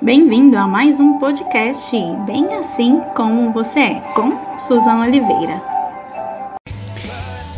Bem-vindo 0.00 0.56
a 0.56 0.64
mais 0.68 1.00
um 1.00 1.18
podcast 1.18 1.90
Bem 2.24 2.54
Assim 2.54 3.00
Como 3.16 3.50
Você 3.50 3.80
É, 3.80 3.94
com 4.14 4.56
Suzana 4.56 5.06
Oliveira. 5.06 5.60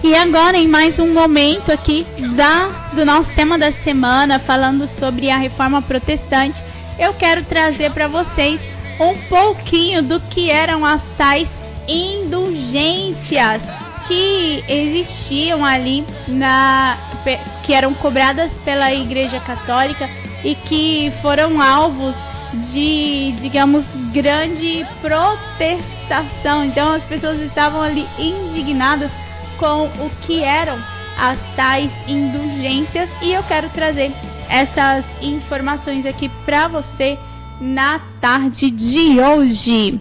E 0.02 0.14
agora, 0.14 0.56
em 0.56 0.66
mais 0.66 0.98
um 0.98 1.12
momento 1.12 1.70
aqui 1.70 2.06
da, 2.34 2.92
do 2.94 3.04
nosso 3.04 3.28
tema 3.34 3.58
da 3.58 3.70
semana, 3.84 4.40
falando 4.40 4.88
sobre 4.98 5.28
a 5.28 5.36
reforma 5.36 5.82
protestante, 5.82 6.58
eu 6.98 7.12
quero 7.12 7.44
trazer 7.44 7.92
para 7.92 8.08
vocês 8.08 8.58
um 8.98 9.18
pouquinho 9.28 10.02
do 10.02 10.18
que 10.30 10.50
eram 10.50 10.86
as 10.86 11.02
tais 11.18 11.46
indulgências 11.86 13.60
que 14.08 14.64
existiam 14.66 15.62
ali 15.62 16.06
na 16.26 16.96
que 17.64 17.74
eram 17.74 17.92
cobradas 17.92 18.50
pela 18.64 18.90
Igreja 18.94 19.38
Católica 19.40 20.08
e 20.42 20.54
que 20.54 21.12
foram 21.20 21.60
alvos 21.60 22.14
de, 22.72 23.32
digamos, 23.40 23.84
grande 24.12 24.86
protestação. 25.00 26.64
Então 26.64 26.92
as 26.92 27.04
pessoas 27.04 27.40
estavam 27.40 27.80
ali 27.80 28.06
indignadas 28.18 29.10
com 29.58 29.84
o 29.84 30.10
que 30.26 30.42
eram 30.42 30.78
as 31.18 31.38
tais 31.54 31.90
indulgências 32.08 33.08
e 33.20 33.32
eu 33.32 33.42
quero 33.44 33.68
trazer 33.70 34.12
essas 34.48 35.04
informações 35.20 36.06
aqui 36.06 36.30
para 36.44 36.68
você 36.68 37.18
na 37.60 38.00
tarde 38.20 38.70
de 38.70 39.20
hoje. 39.20 40.00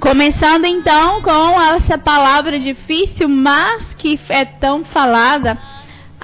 Começando 0.00 0.64
então 0.66 1.22
com 1.22 1.60
essa 1.62 1.96
palavra 1.96 2.58
difícil, 2.58 3.28
mas 3.28 3.94
que 3.94 4.18
é 4.28 4.44
tão 4.44 4.84
falada, 4.84 5.56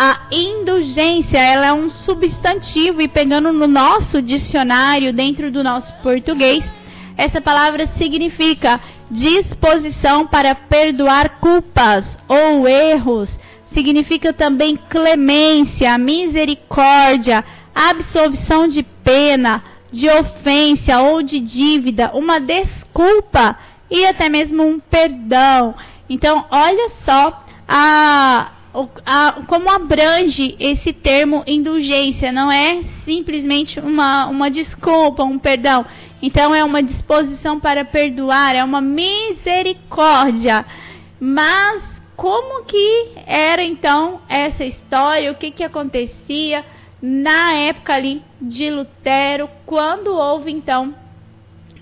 a 0.02 0.18
indulgência, 0.32 1.36
ela 1.36 1.66
é 1.66 1.72
um 1.74 1.90
substantivo 1.90 3.02
e 3.02 3.08
pegando 3.08 3.52
no 3.52 3.66
nosso 3.66 4.22
dicionário, 4.22 5.12
dentro 5.12 5.52
do 5.52 5.62
nosso 5.62 5.92
português, 6.02 6.64
essa 7.18 7.38
palavra 7.38 7.86
significa 7.98 8.80
disposição 9.10 10.26
para 10.26 10.54
perdoar 10.54 11.38
culpas 11.38 12.18
ou 12.26 12.66
erros. 12.66 13.30
Significa 13.74 14.32
também 14.32 14.78
clemência, 14.88 15.98
misericórdia, 15.98 17.44
absolvição 17.74 18.66
de 18.66 18.82
pena, 18.82 19.62
de 19.92 20.08
ofensa 20.08 20.98
ou 20.98 21.22
de 21.22 21.40
dívida, 21.40 22.10
uma 22.14 22.40
desculpa 22.40 23.54
e 23.90 24.06
até 24.06 24.30
mesmo 24.30 24.62
um 24.62 24.80
perdão. 24.80 25.74
Então, 26.08 26.46
olha 26.50 26.88
só 27.04 27.44
a, 27.68 28.50
a, 29.04 29.42
como 29.46 29.70
abrange 29.70 30.56
esse 30.58 30.92
termo 30.92 31.42
indulgência. 31.46 32.32
Não 32.32 32.50
é 32.50 32.82
simplesmente 33.04 33.78
uma, 33.80 34.26
uma 34.26 34.50
desculpa, 34.50 35.22
um 35.24 35.38
perdão. 35.38 35.84
Então, 36.22 36.54
é 36.54 36.62
uma 36.62 36.82
disposição 36.82 37.58
para 37.58 37.84
perdoar, 37.84 38.54
é 38.54 38.62
uma 38.62 38.80
misericórdia. 38.80 40.64
Mas, 41.18 41.82
como 42.16 42.64
que 42.64 43.08
era 43.26 43.62
então 43.62 44.20
essa 44.28 44.64
história? 44.64 45.32
O 45.32 45.34
que, 45.34 45.50
que 45.50 45.64
acontecia? 45.64 46.64
na 47.00 47.54
época 47.54 47.94
ali 47.94 48.22
de 48.40 48.70
Lutero, 48.70 49.48
quando 49.64 50.08
houve 50.08 50.50
então 50.50 50.94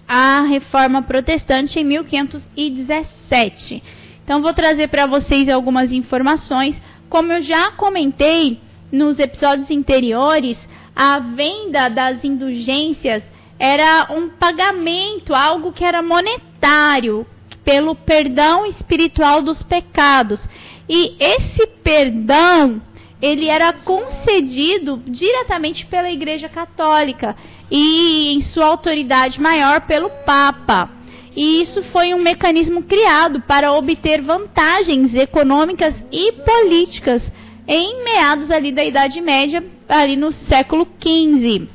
a 0.07 0.43
reforma 0.43 1.03
protestante 1.03 1.81
em 1.81 1.85
1517. 1.85 3.83
Então 4.29 4.43
vou 4.43 4.53
trazer 4.53 4.89
para 4.89 5.07
vocês 5.07 5.49
algumas 5.49 5.91
informações. 5.91 6.79
Como 7.09 7.33
eu 7.33 7.41
já 7.41 7.73
comentei 7.73 8.61
nos 8.93 9.19
episódios 9.19 9.71
anteriores, 9.71 10.59
a 10.95 11.19
venda 11.19 11.89
das 11.89 12.23
indulgências 12.23 13.23
era 13.59 14.09
um 14.11 14.29
pagamento, 14.29 15.35
algo 15.35 15.73
que 15.73 15.83
era 15.83 16.03
monetário, 16.03 17.27
pelo 17.65 17.95
perdão 17.95 18.67
espiritual 18.67 19.41
dos 19.41 19.63
pecados. 19.63 20.47
E 20.87 21.17
esse 21.19 21.67
perdão 21.83 22.83
ele 23.23 23.49
era 23.49 23.73
concedido 23.73 25.03
diretamente 25.07 25.87
pela 25.87 26.11
Igreja 26.11 26.51
Católica 26.51 27.35
e 27.71 28.35
em 28.35 28.43
sua 28.43 28.67
autoridade 28.67 29.41
maior 29.41 29.87
pelo 29.87 30.11
Papa. 30.27 30.98
E 31.39 31.63
isso 31.63 31.85
foi 31.93 32.13
um 32.15 32.19
mecanismo 32.21 32.83
criado 32.83 33.41
para 33.43 33.73
obter 33.73 34.21
vantagens 34.21 35.15
econômicas 35.15 35.95
e 36.11 36.33
políticas 36.33 37.23
em 37.65 38.03
meados 38.03 38.51
ali 38.51 38.73
da 38.73 38.85
Idade 38.85 39.21
Média, 39.21 39.65
ali 39.89 40.17
no 40.17 40.33
século 40.33 40.85
XV. 41.01 41.69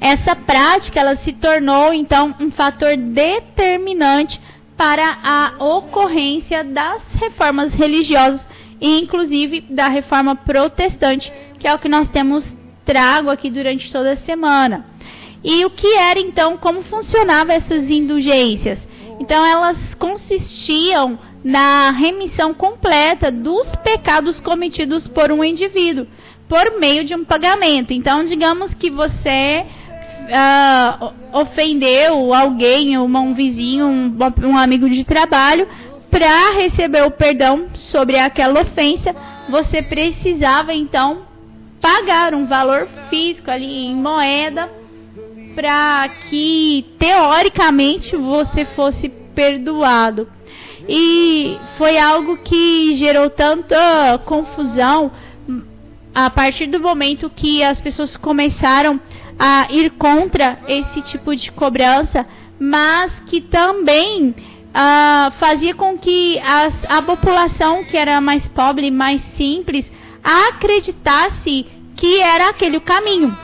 Essa 0.00 0.34
prática 0.34 0.98
ela 0.98 1.16
se 1.16 1.34
tornou 1.34 1.92
então 1.92 2.34
um 2.40 2.50
fator 2.50 2.96
determinante 2.96 4.40
para 4.78 5.18
a 5.22 5.62
ocorrência 5.62 6.64
das 6.64 7.02
reformas 7.20 7.74
religiosas 7.74 8.40
e 8.80 8.98
inclusive 8.98 9.60
da 9.68 9.88
reforma 9.88 10.34
protestante, 10.34 11.30
que 11.58 11.68
é 11.68 11.74
o 11.74 11.78
que 11.78 11.88
nós 11.90 12.08
temos 12.08 12.46
trago 12.86 13.28
aqui 13.28 13.50
durante 13.50 13.92
toda 13.92 14.12
a 14.12 14.16
semana. 14.16 14.87
E 15.42 15.64
o 15.64 15.70
que 15.70 15.86
era 15.94 16.18
então, 16.18 16.56
como 16.56 16.82
funcionavam 16.84 17.54
essas 17.54 17.90
indulgências? 17.90 18.86
Então 19.20 19.44
elas 19.44 19.94
consistiam 19.94 21.18
na 21.44 21.90
remissão 21.90 22.52
completa 22.52 23.30
dos 23.30 23.66
pecados 23.84 24.40
cometidos 24.40 25.06
por 25.06 25.30
um 25.30 25.42
indivíduo 25.42 26.06
por 26.48 26.80
meio 26.80 27.04
de 27.04 27.14
um 27.14 27.24
pagamento. 27.24 27.92
Então, 27.92 28.24
digamos 28.24 28.72
que 28.74 28.90
você 28.90 29.64
uh, 30.28 31.12
ofendeu 31.32 32.32
alguém, 32.32 32.96
uma, 32.96 33.20
um 33.20 33.34
vizinho, 33.34 33.86
um, 33.86 34.16
um 34.44 34.56
amigo 34.56 34.88
de 34.88 35.04
trabalho, 35.04 35.68
para 36.10 36.52
receber 36.52 37.04
o 37.04 37.10
perdão 37.10 37.68
sobre 37.74 38.18
aquela 38.18 38.62
ofensa, 38.62 39.14
você 39.50 39.82
precisava 39.82 40.72
então 40.72 41.22
pagar 41.82 42.34
um 42.34 42.46
valor 42.46 42.88
físico 43.10 43.50
ali 43.50 43.86
em 43.86 43.94
moeda 43.94 44.77
para 45.58 46.08
que 46.30 46.86
teoricamente 47.00 48.14
você 48.16 48.64
fosse 48.76 49.08
perdoado. 49.34 50.28
E 50.88 51.58
foi 51.76 51.98
algo 51.98 52.36
que 52.36 52.94
gerou 52.94 53.28
tanta 53.28 54.20
confusão 54.24 55.10
a 56.14 56.30
partir 56.30 56.68
do 56.68 56.78
momento 56.78 57.28
que 57.28 57.60
as 57.60 57.80
pessoas 57.80 58.16
começaram 58.16 59.00
a 59.36 59.66
ir 59.72 59.90
contra 59.98 60.60
esse 60.68 61.02
tipo 61.10 61.34
de 61.34 61.50
cobrança, 61.50 62.24
mas 62.60 63.12
que 63.26 63.40
também 63.40 64.28
uh, 64.30 65.30
fazia 65.40 65.74
com 65.74 65.98
que 65.98 66.38
as, 66.38 66.72
a 66.88 67.02
população 67.02 67.82
que 67.82 67.96
era 67.96 68.20
mais 68.20 68.46
pobre, 68.46 68.92
mais 68.92 69.20
simples, 69.36 69.90
acreditasse 70.22 71.66
que 71.96 72.20
era 72.20 72.50
aquele 72.50 72.76
o 72.76 72.80
caminho. 72.80 73.36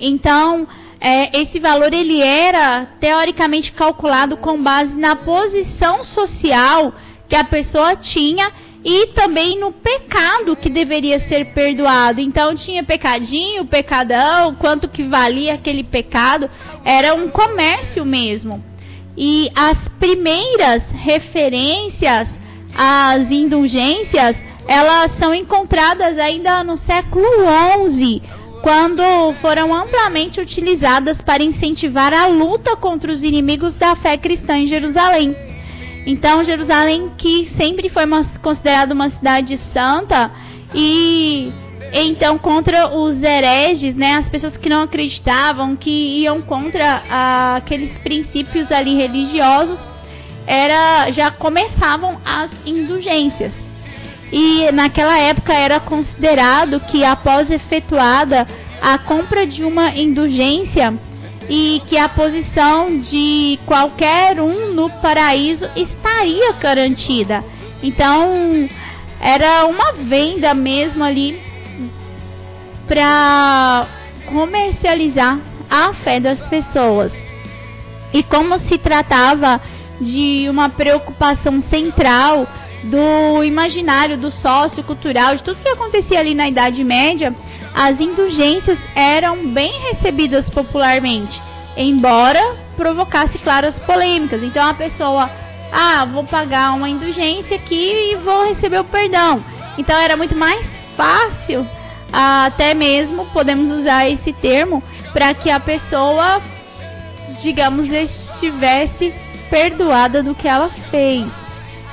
Então, 0.00 0.66
é, 1.04 1.42
esse 1.42 1.58
valor 1.58 1.92
ele 1.92 2.22
era 2.22 2.86
teoricamente 3.00 3.72
calculado 3.72 4.36
com 4.36 4.62
base 4.62 4.94
na 4.94 5.16
posição 5.16 6.04
social 6.04 6.94
que 7.28 7.34
a 7.34 7.42
pessoa 7.42 7.96
tinha 7.96 8.52
e 8.84 9.08
também 9.08 9.58
no 9.58 9.72
pecado 9.72 10.54
que 10.54 10.70
deveria 10.70 11.18
ser 11.26 11.52
perdoado. 11.54 12.20
Então 12.20 12.54
tinha 12.54 12.84
pecadinho, 12.84 13.64
pecadão, 13.64 14.54
quanto 14.54 14.88
que 14.88 15.02
valia 15.02 15.54
aquele 15.54 15.82
pecado, 15.82 16.48
era 16.84 17.14
um 17.14 17.28
comércio 17.30 18.04
mesmo. 18.04 18.62
E 19.16 19.50
as 19.56 19.88
primeiras 19.98 20.84
referências 20.92 22.28
às 22.76 23.28
indulgências, 23.28 24.36
elas 24.68 25.10
são 25.18 25.34
encontradas 25.34 26.16
ainda 26.16 26.62
no 26.62 26.76
século 26.76 27.26
XI, 27.90 28.22
quando 28.62 29.02
foram 29.40 29.74
amplamente 29.74 30.40
utilizadas 30.40 31.20
para 31.20 31.42
incentivar 31.42 32.14
a 32.14 32.26
luta 32.26 32.76
contra 32.76 33.12
os 33.12 33.22
inimigos 33.22 33.74
da 33.74 33.96
fé 33.96 34.16
cristã 34.16 34.56
em 34.56 34.68
Jerusalém. 34.68 35.34
Então, 36.06 36.44
Jerusalém, 36.44 37.10
que 37.18 37.48
sempre 37.56 37.88
foi 37.88 38.04
considerada 38.40 38.94
uma 38.94 39.10
cidade 39.10 39.58
santa, 39.72 40.30
e 40.74 41.52
então 41.92 42.38
contra 42.38 42.88
os 42.96 43.22
hereges, 43.22 43.94
né, 43.94 44.14
as 44.14 44.28
pessoas 44.28 44.56
que 44.56 44.68
não 44.68 44.82
acreditavam, 44.82 45.76
que 45.76 46.22
iam 46.22 46.40
contra 46.40 47.02
aqueles 47.56 47.92
princípios 47.98 48.70
ali 48.70 48.94
religiosos, 48.96 49.78
era 50.46 51.10
já 51.10 51.30
começavam 51.30 52.20
as 52.24 52.50
indulgências. 52.64 53.71
E 54.32 54.72
naquela 54.72 55.18
época 55.18 55.52
era 55.52 55.78
considerado 55.78 56.80
que 56.80 57.04
após 57.04 57.50
efetuada 57.50 58.48
a 58.80 58.96
compra 58.98 59.46
de 59.46 59.62
uma 59.62 59.90
indulgência 59.94 60.94
e 61.50 61.82
que 61.86 61.98
a 61.98 62.08
posição 62.08 62.98
de 63.00 63.58
qualquer 63.66 64.40
um 64.40 64.72
no 64.72 64.88
paraíso 65.02 65.68
estaria 65.76 66.52
garantida. 66.54 67.44
Então, 67.82 68.68
era 69.20 69.66
uma 69.66 69.92
venda 69.92 70.54
mesmo 70.54 71.04
ali 71.04 71.38
para 72.88 73.86
comercializar 74.26 75.38
a 75.68 75.92
fé 75.94 76.18
das 76.18 76.40
pessoas. 76.46 77.12
E 78.14 78.22
como 78.22 78.58
se 78.58 78.78
tratava 78.78 79.60
de 80.00 80.46
uma 80.48 80.70
preocupação 80.70 81.60
central 81.62 82.46
do 82.84 83.44
imaginário, 83.44 84.18
do 84.18 84.30
sócio 84.30 84.82
cultural, 84.82 85.36
de 85.36 85.42
tudo 85.42 85.60
que 85.60 85.68
acontecia 85.68 86.18
ali 86.18 86.34
na 86.34 86.48
Idade 86.48 86.82
Média, 86.82 87.34
as 87.74 88.00
indulgências 88.00 88.78
eram 88.94 89.52
bem 89.52 89.72
recebidas 89.90 90.48
popularmente, 90.50 91.40
embora 91.76 92.56
provocasse 92.76 93.38
claras 93.38 93.78
polêmicas. 93.80 94.42
Então 94.42 94.66
a 94.66 94.74
pessoa, 94.74 95.30
ah, 95.70 96.04
vou 96.06 96.24
pagar 96.24 96.74
uma 96.74 96.88
indulgência 96.88 97.56
aqui 97.56 98.12
e 98.12 98.16
vou 98.16 98.48
receber 98.48 98.80
o 98.80 98.84
perdão. 98.84 99.42
Então 99.78 99.98
era 99.98 100.16
muito 100.16 100.36
mais 100.36 100.66
fácil, 100.96 101.66
até 102.12 102.74
mesmo 102.74 103.26
podemos 103.26 103.80
usar 103.80 104.08
esse 104.08 104.32
termo, 104.34 104.82
para 105.12 105.32
que 105.34 105.48
a 105.48 105.60
pessoa, 105.60 106.42
digamos, 107.40 107.90
estivesse 107.90 109.14
perdoada 109.48 110.22
do 110.22 110.34
que 110.34 110.48
ela 110.48 110.68
fez. 110.90 111.41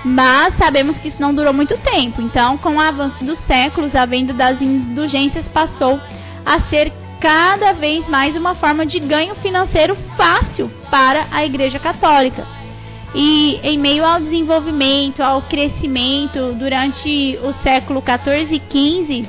Mas 0.04 0.58
sabemos 0.58 0.98
que 0.98 1.10
isso 1.10 1.22
não 1.22 1.34
durou 1.34 1.54
muito 1.54 1.78
tempo. 1.78 2.22
Então, 2.22 2.58
com 2.58 2.76
o 2.76 2.80
avanço 2.80 3.24
dos 3.24 3.38
séculos, 3.40 3.96
a 3.96 4.06
venda 4.06 4.34
das 4.34 4.62
indulgências 4.62 5.46
passou 5.50 6.00
a 6.46 6.62
ser 6.70 6.92
cada 7.20 7.74
vez 7.74 8.08
mais 8.08 8.36
uma 8.36 8.56
forma 8.56 8.86
de 8.86 9.00
ganho 9.00 9.36
financeiro 9.36 9.96
fácil 10.16 10.72
para 10.90 11.28
a 11.32 11.46
Igreja 11.46 11.80
Católica. 11.80 12.48
E 13.14 13.60
em 13.64 13.78
meio 13.78 14.06
ao 14.06 14.20
desenvolvimento, 14.20 15.22
ao 15.22 15.42
crescimento 15.42 16.54
durante 16.54 17.38
o 17.44 17.52
século 17.54 18.02
14 18.02 18.54
e 18.54 18.60
15 18.60 19.28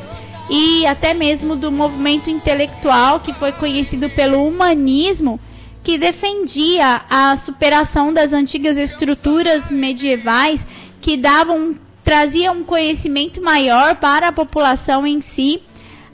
e 0.50 0.86
até 0.86 1.14
mesmo 1.14 1.56
do 1.56 1.72
movimento 1.72 2.28
intelectual 2.28 3.20
que 3.20 3.32
foi 3.34 3.52
conhecido 3.52 4.10
pelo 4.10 4.46
humanismo, 4.46 5.40
que 5.82 5.98
defendia 5.98 7.02
a 7.08 7.36
superação 7.38 8.12
das 8.12 8.32
antigas 8.32 8.76
estruturas 8.76 9.70
medievais 9.70 10.60
que 11.00 11.16
davam 11.16 11.76
traziam 12.04 12.58
um 12.58 12.64
conhecimento 12.64 13.40
maior 13.40 13.96
para 13.96 14.28
a 14.28 14.32
população 14.32 15.06
em 15.06 15.20
si, 15.20 15.62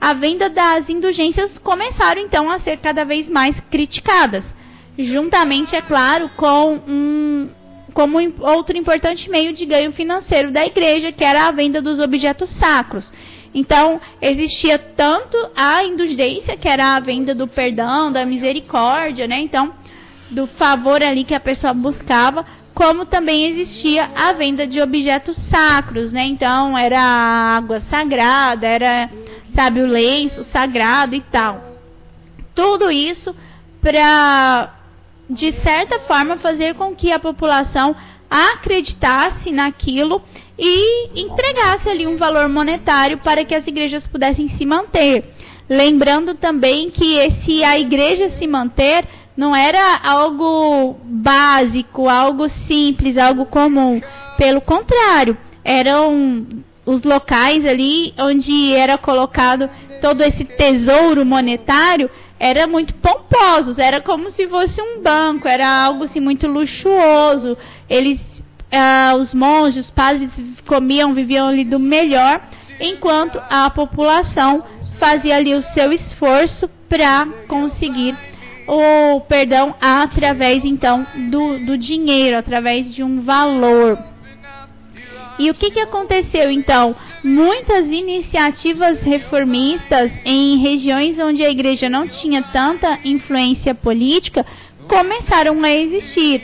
a 0.00 0.12
venda 0.12 0.50
das 0.50 0.88
indulgências 0.88 1.56
começaram 1.58 2.20
então 2.20 2.50
a 2.50 2.58
ser 2.58 2.76
cada 2.78 3.04
vez 3.04 3.28
mais 3.28 3.58
criticadas, 3.70 4.44
juntamente, 4.98 5.74
é 5.74 5.82
claro, 5.82 6.28
com 6.36 6.80
um 6.86 7.48
como 7.94 8.18
outro 8.40 8.76
importante 8.76 9.30
meio 9.30 9.54
de 9.54 9.64
ganho 9.64 9.90
financeiro 9.92 10.50
da 10.50 10.66
igreja, 10.66 11.12
que 11.12 11.24
era 11.24 11.48
a 11.48 11.50
venda 11.50 11.80
dos 11.80 11.98
objetos 11.98 12.50
sacros. 12.50 13.10
Então, 13.56 13.98
existia 14.20 14.78
tanto 14.78 15.34
a 15.56 15.82
indulgência, 15.82 16.58
que 16.58 16.68
era 16.68 16.94
a 16.94 17.00
venda 17.00 17.34
do 17.34 17.48
perdão, 17.48 18.12
da 18.12 18.26
misericórdia, 18.26 19.26
né? 19.26 19.40
Então, 19.40 19.72
do 20.30 20.46
favor 20.46 21.02
ali 21.02 21.24
que 21.24 21.34
a 21.34 21.40
pessoa 21.40 21.72
buscava, 21.72 22.44
como 22.74 23.06
também 23.06 23.46
existia 23.46 24.10
a 24.14 24.34
venda 24.34 24.66
de 24.66 24.78
objetos 24.78 25.38
sacros, 25.48 26.12
né? 26.12 26.26
Então, 26.26 26.76
era 26.76 27.00
água 27.00 27.80
sagrada, 27.80 28.66
era, 28.66 29.08
sabe, 29.54 29.80
o 29.80 29.86
lenço 29.86 30.44
sagrado 30.44 31.14
e 31.14 31.22
tal. 31.22 31.64
Tudo 32.54 32.90
isso 32.90 33.34
para, 33.80 34.70
de 35.30 35.52
certa 35.62 36.00
forma, 36.00 36.36
fazer 36.36 36.74
com 36.74 36.94
que 36.94 37.10
a 37.10 37.18
população 37.18 37.96
acreditasse 38.28 39.50
naquilo 39.50 40.20
e 40.58 41.20
entregasse 41.20 41.88
ali 41.88 42.06
um 42.06 42.16
valor 42.16 42.48
monetário 42.48 43.18
para 43.18 43.44
que 43.44 43.54
as 43.54 43.66
igrejas 43.66 44.06
pudessem 44.06 44.48
se 44.50 44.64
manter. 44.64 45.24
Lembrando 45.68 46.34
também 46.34 46.90
que 46.90 47.14
esse 47.14 47.62
a 47.64 47.78
igreja 47.78 48.30
se 48.30 48.46
manter 48.46 49.04
não 49.36 49.54
era 49.54 49.98
algo 50.02 50.96
básico, 51.04 52.08
algo 52.08 52.48
simples, 52.48 53.18
algo 53.18 53.46
comum. 53.46 54.00
Pelo 54.38 54.60
contrário, 54.60 55.36
eram 55.64 56.46
os 56.86 57.02
locais 57.02 57.66
ali 57.66 58.14
onde 58.16 58.72
era 58.72 58.96
colocado 58.96 59.68
todo 60.00 60.22
esse 60.22 60.44
tesouro 60.44 61.24
monetário 61.26 62.08
era 62.38 62.66
muito 62.66 62.92
pomposos, 62.94 63.78
era 63.78 64.00
como 64.00 64.30
se 64.30 64.46
fosse 64.46 64.80
um 64.80 65.02
banco, 65.02 65.48
era 65.48 65.84
algo 65.84 66.04
assim 66.04 66.20
muito 66.20 66.46
luxuoso. 66.46 67.56
Eles 67.88 68.20
uh, 68.72 69.16
os 69.16 69.34
monges, 69.34 69.86
os 69.86 69.90
padres 69.90 70.30
comiam, 70.66 71.14
viviam 71.14 71.48
ali 71.48 71.64
do 71.64 71.78
melhor, 71.78 72.40
enquanto 72.80 73.40
a 73.48 73.68
população 73.70 74.64
fazia 74.98 75.36
ali 75.36 75.54
o 75.54 75.62
seu 75.62 75.92
esforço 75.92 76.68
para 76.88 77.26
conseguir 77.48 78.16
o 78.66 79.20
perdão 79.22 79.74
através 79.80 80.64
então 80.64 81.06
do, 81.30 81.58
do 81.64 81.78
dinheiro, 81.78 82.36
através 82.36 82.92
de 82.94 83.02
um 83.02 83.22
valor. 83.22 83.98
E 85.38 85.50
o 85.50 85.54
que, 85.54 85.70
que 85.70 85.80
aconteceu 85.80 86.50
então? 86.50 86.96
Muitas 87.22 87.86
iniciativas 87.86 89.02
reformistas 89.02 90.10
em 90.24 90.58
regiões 90.58 91.18
onde 91.18 91.44
a 91.44 91.50
igreja 91.50 91.90
não 91.90 92.08
tinha 92.08 92.42
tanta 92.42 92.98
influência 93.04 93.74
política 93.74 94.46
começaram 94.88 95.62
a 95.62 95.70
existir. 95.70 96.42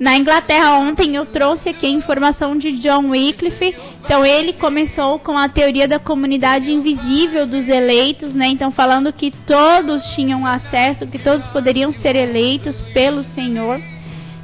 Na 0.00 0.16
Inglaterra, 0.16 0.78
ontem 0.78 1.14
eu 1.14 1.26
trouxe 1.26 1.68
aqui 1.68 1.84
a 1.84 1.90
informação 1.90 2.56
de 2.56 2.72
John 2.78 3.10
Wycliffe. 3.10 3.76
Então, 4.02 4.24
ele 4.24 4.54
começou 4.54 5.18
com 5.18 5.36
a 5.36 5.46
teoria 5.46 5.86
da 5.86 5.98
comunidade 5.98 6.72
invisível 6.72 7.46
dos 7.46 7.68
eleitos, 7.68 8.34
né? 8.34 8.46
Então, 8.46 8.70
falando 8.70 9.12
que 9.12 9.30
todos 9.30 10.02
tinham 10.14 10.46
acesso, 10.46 11.06
que 11.06 11.18
todos 11.18 11.46
poderiam 11.48 11.92
ser 11.92 12.16
eleitos 12.16 12.80
pelo 12.94 13.22
Senhor, 13.22 13.78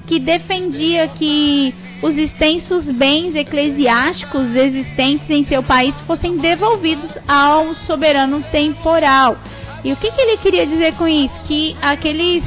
que 0.07 0.19
defendia 0.19 1.09
que 1.09 1.75
os 2.03 2.15
extensos 2.19 2.85
bens 2.91 3.35
eclesiásticos 3.35 4.55
existentes 4.55 5.31
em 5.31 5.43
seu 5.45 5.63
país 5.63 5.99
fossem 6.03 6.37
devolvidos 6.37 7.11
ao 7.27 7.75
soberano 7.87 8.43
temporal. 8.53 9.39
E 9.83 9.91
o 9.91 9.97
que, 9.97 10.11
que 10.11 10.21
ele 10.21 10.37
queria 10.37 10.67
dizer 10.67 10.93
com 10.97 11.09
isso? 11.09 11.41
Que 11.45 11.75
aqueles 11.81 12.45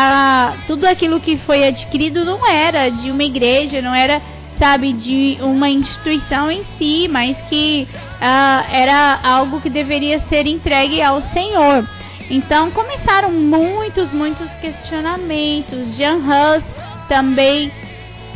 a, 0.00 0.54
tudo 0.68 0.86
aquilo 0.86 1.18
que 1.18 1.38
foi 1.38 1.66
adquirido 1.66 2.24
não 2.24 2.46
era 2.46 2.88
de 2.88 3.10
uma 3.10 3.24
igreja, 3.24 3.82
não 3.82 3.92
era, 3.92 4.22
sabe, 4.56 4.92
de 4.92 5.38
uma 5.40 5.68
instituição 5.68 6.48
em 6.48 6.62
si, 6.78 7.08
mas 7.10 7.36
que 7.48 7.88
uh, 7.92 8.72
era 8.72 9.18
algo 9.24 9.60
que 9.60 9.68
deveria 9.68 10.20
ser 10.28 10.46
entregue 10.46 11.02
ao 11.02 11.20
Senhor. 11.20 11.84
Então 12.30 12.70
começaram 12.70 13.32
muitos, 13.32 14.12
muitos 14.12 14.48
questionamentos. 14.60 15.96
Jean 15.96 16.18
Hus 16.18 16.62
também, 17.08 17.72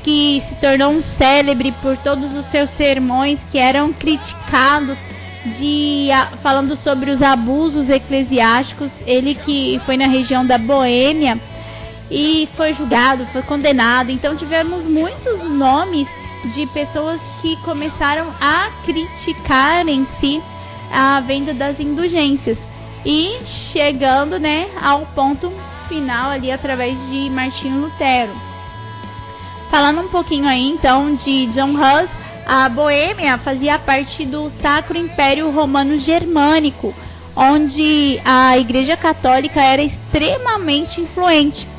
que 0.02 0.42
se 0.49 0.57
tornou 0.57 0.90
um 0.90 1.02
célebre 1.16 1.71
por 1.81 1.97
todos 1.99 2.35
os 2.35 2.47
seus 2.47 2.71
sermões 2.71 3.38
que 3.52 3.59
eram 3.59 3.92
criticados 3.92 4.99
de 5.61 6.09
falando 6.42 6.75
sobre 6.78 7.12
os 7.12 7.23
abusos 7.23 7.88
eclesiásticos, 7.88 8.90
ele 9.07 9.37
que 9.37 9.81
foi 9.87 9.97
na 9.97 10.09
região 10.09 10.45
da 10.45 10.59
Boêmia 10.59 11.38
e 12.12 12.47
foi 12.57 12.75
julgado, 12.75 13.26
foi 13.33 13.42
condenado. 13.42 14.11
Então 14.11 14.37
tivemos 14.37 14.85
muitos 14.85 15.42
nomes 15.49 16.07
de 16.54 16.66
pessoas 16.66 17.19
que 17.40 17.57
começaram 17.62 18.28
a 18.38 18.71
criticar 18.85 19.88
em 19.88 20.07
si 20.21 20.42
a 20.92 21.21
venda 21.21 21.54
das 21.54 21.81
indulgências 21.81 22.59
e 23.04 23.38
chegando, 23.73 24.38
né, 24.38 24.69
ao 24.81 25.07
ponto 25.07 25.50
final 25.88 26.31
ali 26.31 26.52
através 26.52 26.95
de 27.09 27.31
Martinho 27.31 27.81
Lutero. 27.81 28.33
Falando 29.71 30.02
um 30.02 30.09
pouquinho 30.09 30.47
aí 30.47 30.69
então 30.69 31.14
de 31.14 31.47
John 31.47 31.73
Hus, 31.73 32.11
a 32.47 32.69
Boêmia 32.69 33.38
fazia 33.38 33.78
parte 33.78 34.26
do 34.26 34.50
Sacro 34.61 34.99
Império 34.99 35.50
Romano 35.50 35.99
Germânico, 35.99 36.95
onde 37.35 38.21
a 38.23 38.59
Igreja 38.59 38.99
Católica 38.99 39.62
era 39.62 39.83
extremamente 39.83 41.00
influente. 41.00 41.72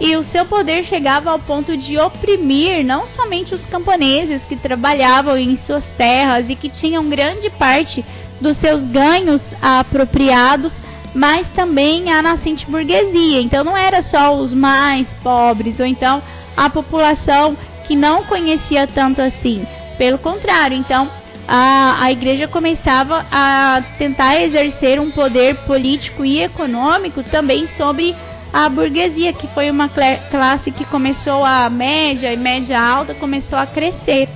E 0.00 0.16
o 0.16 0.22
seu 0.22 0.46
poder 0.46 0.84
chegava 0.86 1.30
ao 1.30 1.38
ponto 1.38 1.76
de 1.76 1.98
oprimir 1.98 2.82
não 2.82 3.04
somente 3.04 3.54
os 3.54 3.66
camponeses 3.66 4.42
que 4.48 4.56
trabalhavam 4.56 5.36
em 5.36 5.56
suas 5.56 5.84
terras 5.98 6.48
e 6.48 6.56
que 6.56 6.70
tinham 6.70 7.10
grande 7.10 7.50
parte 7.50 8.02
dos 8.40 8.56
seus 8.56 8.82
ganhos 8.84 9.42
apropriados, 9.60 10.72
mas 11.14 11.46
também 11.50 12.10
a 12.10 12.22
nascente 12.22 12.64
burguesia. 12.70 13.42
Então 13.42 13.62
não 13.62 13.76
era 13.76 14.00
só 14.00 14.34
os 14.34 14.54
mais 14.54 15.06
pobres, 15.22 15.78
ou 15.78 15.84
então 15.84 16.22
a 16.56 16.70
população 16.70 17.54
que 17.86 17.94
não 17.94 18.24
conhecia 18.24 18.86
tanto 18.86 19.20
assim. 19.20 19.66
Pelo 19.98 20.16
contrário, 20.18 20.78
então 20.78 21.10
a, 21.46 22.04
a 22.04 22.10
igreja 22.10 22.48
começava 22.48 23.26
a 23.30 23.82
tentar 23.98 24.40
exercer 24.40 24.98
um 24.98 25.10
poder 25.10 25.56
político 25.66 26.24
e 26.24 26.40
econômico 26.40 27.22
também 27.24 27.66
sobre 27.76 28.16
a 28.52 28.68
burguesia, 28.68 29.32
que 29.32 29.46
foi 29.48 29.70
uma 29.70 29.88
classe 29.88 30.70
que 30.70 30.84
começou 30.86 31.44
a 31.44 31.68
média 31.70 32.32
e 32.32 32.36
média 32.36 32.80
alta 32.80 33.14
começou 33.14 33.58
a 33.58 33.66
crescer. 33.66 34.28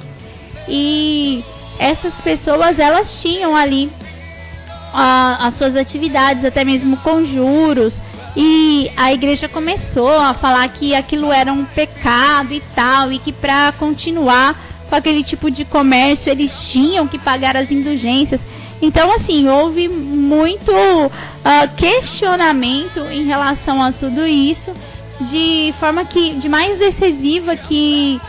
E 0.68 1.44
essas 1.78 2.14
pessoas 2.22 2.78
elas 2.78 3.20
tinham 3.20 3.56
ali 3.56 3.90
a, 4.92 5.48
as 5.48 5.56
suas 5.56 5.76
atividades, 5.76 6.44
até 6.44 6.64
mesmo 6.64 6.96
conjuros 6.98 7.94
e 8.36 8.90
a 8.96 9.12
igreja 9.12 9.48
começou 9.48 10.10
a 10.10 10.34
falar 10.34 10.68
que 10.70 10.94
aquilo 10.94 11.32
era 11.32 11.52
um 11.52 11.64
pecado 11.64 12.52
e 12.52 12.60
tal, 12.74 13.12
e 13.12 13.18
que 13.20 13.32
para 13.32 13.70
continuar 13.72 14.84
com 14.88 14.96
aquele 14.96 15.22
tipo 15.22 15.50
de 15.50 15.64
comércio 15.64 16.30
eles 16.30 16.52
tinham 16.72 17.06
que 17.06 17.18
pagar 17.18 17.56
as 17.56 17.70
indulgências. 17.70 18.40
Então, 18.82 19.12
assim, 19.12 19.48
houve 19.48 19.88
muito 19.88 20.70
uh, 20.72 21.76
questionamento 21.76 23.00
em 23.10 23.24
relação 23.24 23.82
a 23.82 23.92
tudo 23.92 24.26
isso, 24.26 24.72
de 25.20 25.72
forma 25.78 26.04
que, 26.04 26.34
de 26.34 26.48
mais 26.48 26.78
decisiva 26.78 27.56
que 27.56 28.20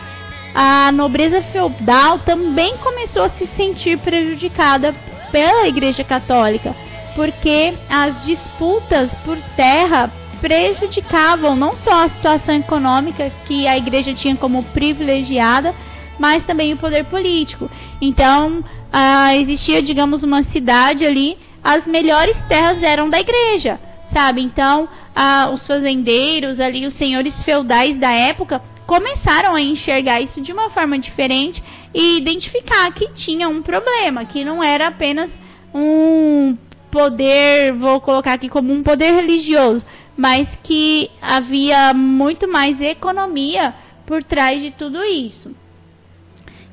a 0.54 0.92
nobreza 0.92 1.42
feudal 1.52 2.20
também 2.20 2.78
começou 2.78 3.24
a 3.24 3.30
se 3.30 3.48
sentir 3.58 3.98
prejudicada 4.00 4.94
pela 5.32 5.68
Igreja 5.68 6.04
Católica 6.04 6.76
porque 7.16 7.74
as 7.90 8.24
disputas 8.26 9.10
por 9.24 9.38
terra 9.56 10.12
prejudicavam 10.42 11.56
não 11.56 11.76
só 11.78 12.04
a 12.04 12.10
situação 12.10 12.56
econômica 12.56 13.32
que 13.48 13.66
a 13.66 13.78
igreja 13.78 14.14
tinha 14.14 14.36
como 14.36 14.64
privilegiada, 14.64 15.74
mas 16.20 16.46
também 16.46 16.74
o 16.74 16.78
poder 16.78 17.06
político. 17.06 17.72
Então, 18.02 18.64
ah, 18.98 19.36
existia, 19.36 19.82
digamos, 19.82 20.24
uma 20.24 20.42
cidade 20.44 21.06
ali, 21.06 21.38
as 21.62 21.86
melhores 21.86 22.42
terras 22.48 22.82
eram 22.82 23.10
da 23.10 23.20
igreja, 23.20 23.78
sabe? 24.14 24.42
Então, 24.42 24.88
ah, 25.14 25.50
os 25.54 25.68
fazendeiros 25.68 26.62
ali, 26.62 26.88
os 26.88 26.94
senhores 26.94 27.44
feudais 27.44 28.00
da 28.00 28.10
época, 28.10 28.62
começaram 28.88 29.54
a 29.54 29.60
enxergar 29.60 30.22
isso 30.22 30.40
de 30.40 30.54
uma 30.54 30.70
forma 30.70 30.98
diferente 30.98 31.62
e 31.94 32.20
identificar 32.20 32.90
que 32.94 33.12
tinha 33.16 33.50
um 33.50 33.62
problema, 33.62 34.24
que 34.24 34.46
não 34.46 34.64
era 34.64 34.88
apenas 34.88 35.30
um 35.74 36.56
poder, 36.90 37.74
vou 37.74 38.00
colocar 38.00 38.32
aqui 38.32 38.48
como 38.48 38.72
um 38.72 38.82
poder 38.82 39.12
religioso, 39.12 39.86
mas 40.16 40.48
que 40.64 41.12
havia 41.22 41.94
muito 41.94 42.48
mais 42.48 42.80
economia 42.80 43.74
por 44.06 44.24
trás 44.24 44.62
de 44.62 44.72
tudo 44.72 45.04
isso. 45.04 45.54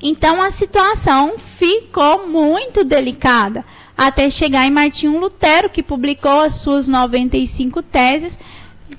Então 0.03 0.43
a 0.43 0.51
situação 0.53 1.39
ficou 1.59 2.27
muito 2.27 2.83
delicada, 2.83 3.65
até 3.97 4.29
chegar 4.31 4.67
em 4.67 4.71
Martinho 4.71 5.21
Lutero, 5.21 5.71
que 5.71 5.83
publicou 5.83 6.41
as 6.41 6.61
suas 6.61 6.89
95 6.89 7.83
teses, 7.85 8.37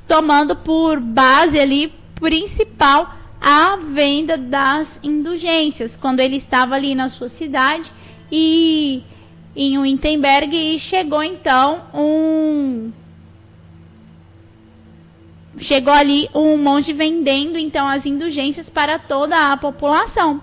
tomando 0.07 0.55
por 0.55 1.01
base 1.01 1.59
ali 1.59 1.91
principal 2.15 3.13
a 3.41 3.75
venda 3.75 4.37
das 4.37 4.87
indulgências, 5.03 5.97
quando 5.97 6.21
ele 6.21 6.37
estava 6.37 6.75
ali 6.75 6.95
na 6.95 7.09
sua 7.09 7.27
cidade 7.27 7.91
e 8.31 9.03
em 9.53 9.77
Wittenberg 9.77 10.55
e 10.55 10.79
chegou 10.79 11.21
então 11.21 11.81
um 11.93 12.91
chegou 15.59 15.93
ali 15.93 16.29
um 16.33 16.57
monge 16.57 16.93
vendendo 16.93 17.57
então 17.59 17.87
as 17.87 18.05
indulgências 18.05 18.69
para 18.69 18.97
toda 18.97 19.51
a 19.51 19.57
população. 19.57 20.41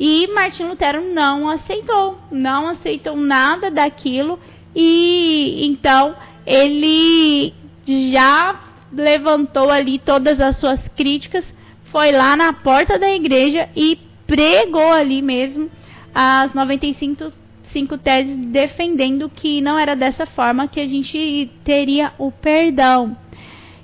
E 0.00 0.26
Martin 0.28 0.62
Lutero 0.62 1.02
não 1.12 1.46
aceitou, 1.50 2.16
não 2.32 2.68
aceitou 2.68 3.14
nada 3.14 3.70
daquilo 3.70 4.40
e 4.74 5.66
então 5.66 6.16
ele 6.46 7.52
já 7.86 8.58
levantou 8.90 9.68
ali 9.68 9.98
todas 9.98 10.40
as 10.40 10.56
suas 10.56 10.88
críticas, 10.96 11.44
foi 11.92 12.12
lá 12.12 12.34
na 12.34 12.50
porta 12.50 12.98
da 12.98 13.12
igreja 13.12 13.68
e 13.76 13.98
pregou 14.26 14.90
ali 14.90 15.20
mesmo 15.20 15.70
as 16.14 16.54
95 16.54 17.32
cinco 17.70 17.98
teses 17.98 18.36
defendendo 18.46 19.28
que 19.28 19.60
não 19.60 19.78
era 19.78 19.94
dessa 19.94 20.24
forma 20.26 20.66
que 20.66 20.80
a 20.80 20.88
gente 20.88 21.50
teria 21.62 22.12
o 22.18 22.32
perdão. 22.32 23.16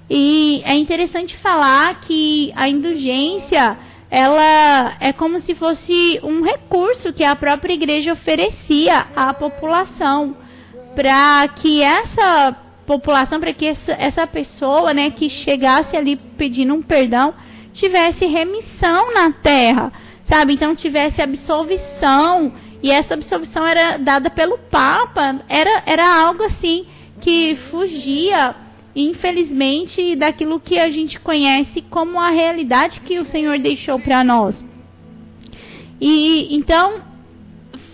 E 0.08 0.62
é 0.64 0.74
interessante 0.74 1.36
falar 1.38 2.00
que 2.00 2.52
a 2.56 2.68
indulgência 2.68 3.76
ela 4.10 4.96
é 5.00 5.12
como 5.12 5.40
se 5.40 5.54
fosse 5.54 6.20
um 6.22 6.42
recurso 6.42 7.12
que 7.12 7.24
a 7.24 7.34
própria 7.34 7.74
igreja 7.74 8.12
oferecia 8.12 9.06
à 9.14 9.34
população 9.34 10.36
para 10.94 11.46
que 11.48 11.82
essa 11.82 12.56
população, 12.86 13.40
para 13.40 13.52
que 13.52 13.66
essa, 13.66 14.26
pessoa, 14.26 14.94
né, 14.94 15.10
que 15.10 15.28
chegasse 15.28 15.96
ali 15.96 16.16
pedindo 16.16 16.72
um 16.72 16.82
perdão, 16.82 17.34
tivesse 17.72 18.24
remissão 18.24 19.12
na 19.12 19.32
terra, 19.32 19.92
sabe? 20.24 20.54
Então 20.54 20.74
tivesse 20.74 21.20
absolvição 21.20 22.52
e 22.82 22.90
essa 22.90 23.14
absolvição 23.14 23.66
era 23.66 23.98
dada 23.98 24.30
pelo 24.30 24.56
Papa, 24.56 25.40
era, 25.48 25.82
era 25.84 26.22
algo 26.22 26.44
assim 26.44 26.86
que 27.20 27.56
fugia, 27.70 28.54
infelizmente, 28.96 30.16
daquilo 30.16 30.58
que 30.58 30.78
a 30.78 30.90
gente 30.90 31.20
conhece 31.20 31.82
como 31.82 32.18
a 32.18 32.30
realidade 32.30 33.00
que 33.00 33.18
o 33.18 33.26
Senhor 33.26 33.58
deixou 33.58 34.00
para 34.00 34.24
nós. 34.24 34.56
E 36.00 36.56
então 36.56 37.02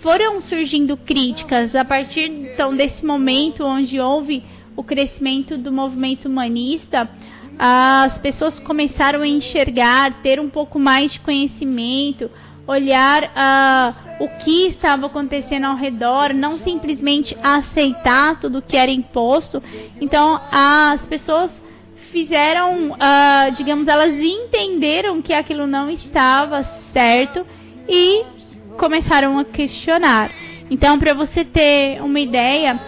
foram 0.01 0.41
surgindo 0.41 0.97
críticas 0.97 1.75
a 1.75 1.85
partir 1.85 2.31
então 2.31 2.75
desse 2.75 3.05
momento 3.05 3.65
onde 3.65 4.01
houve 4.01 4.45
o 4.77 4.83
crescimento 4.83 5.59
do 5.59 5.73
movimento 5.73 6.29
humanista, 6.29 7.09
as 7.59 8.19
pessoas 8.19 8.59
começaram 8.61 9.23
a 9.23 9.27
enxergar, 9.27 10.23
ter 10.23 10.41
um 10.41 10.49
pouco 10.49 10.79
mais 10.79 11.13
de 11.13 11.21
conhecimento, 11.21 12.31
olhar 12.67 13.25
uh, 13.25 14.25
o 14.25 14.29
que 14.45 14.69
estava 14.69 15.07
acontecendo 15.07 15.65
ao 15.65 15.77
redor, 15.77 16.33
não 16.33 16.59
simplesmente 16.59 17.37
aceitar 17.43 18.41
tudo 18.41 18.63
que 18.63 18.77
era 18.77 18.91
imposto. 18.91 19.63
Então, 20.01 20.41
as 20.51 21.01
pessoas 21.07 21.51
fizeram, 22.11 22.91
uh, 22.93 23.53
digamos, 23.57 23.89
elas 23.89 24.15
entenderam 24.15 25.23
que 25.23 25.33
aquilo 25.33 25.67
não 25.67 25.91
estava 25.91 26.63
certo 26.93 27.45
e 27.89 28.25
começaram 28.79 29.39
a 29.39 29.45
questionar. 29.45 30.31
Então, 30.71 30.99
para 30.99 31.15
você 31.15 31.45
ter 31.45 32.01
uma 32.03 32.21
ideia, 32.21 32.79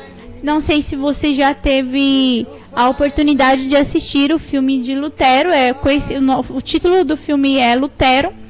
não 0.43 0.61
sei 0.61 0.83
se 0.83 0.95
você 0.95 1.35
já 1.35 1.54
teve 1.54 2.47
a 2.73 2.88
oportunidade 2.88 3.69
de 3.69 3.76
assistir 3.76 4.33
o 4.33 4.38
filme 4.38 4.83
de 4.83 4.95
Lutero, 4.95 5.50
é, 5.50 5.73
o, 5.73 6.57
o 6.57 6.61
título 6.61 7.04
do 7.04 7.16
filme 7.16 7.57
é 7.57 7.75
Lutero 7.75 8.43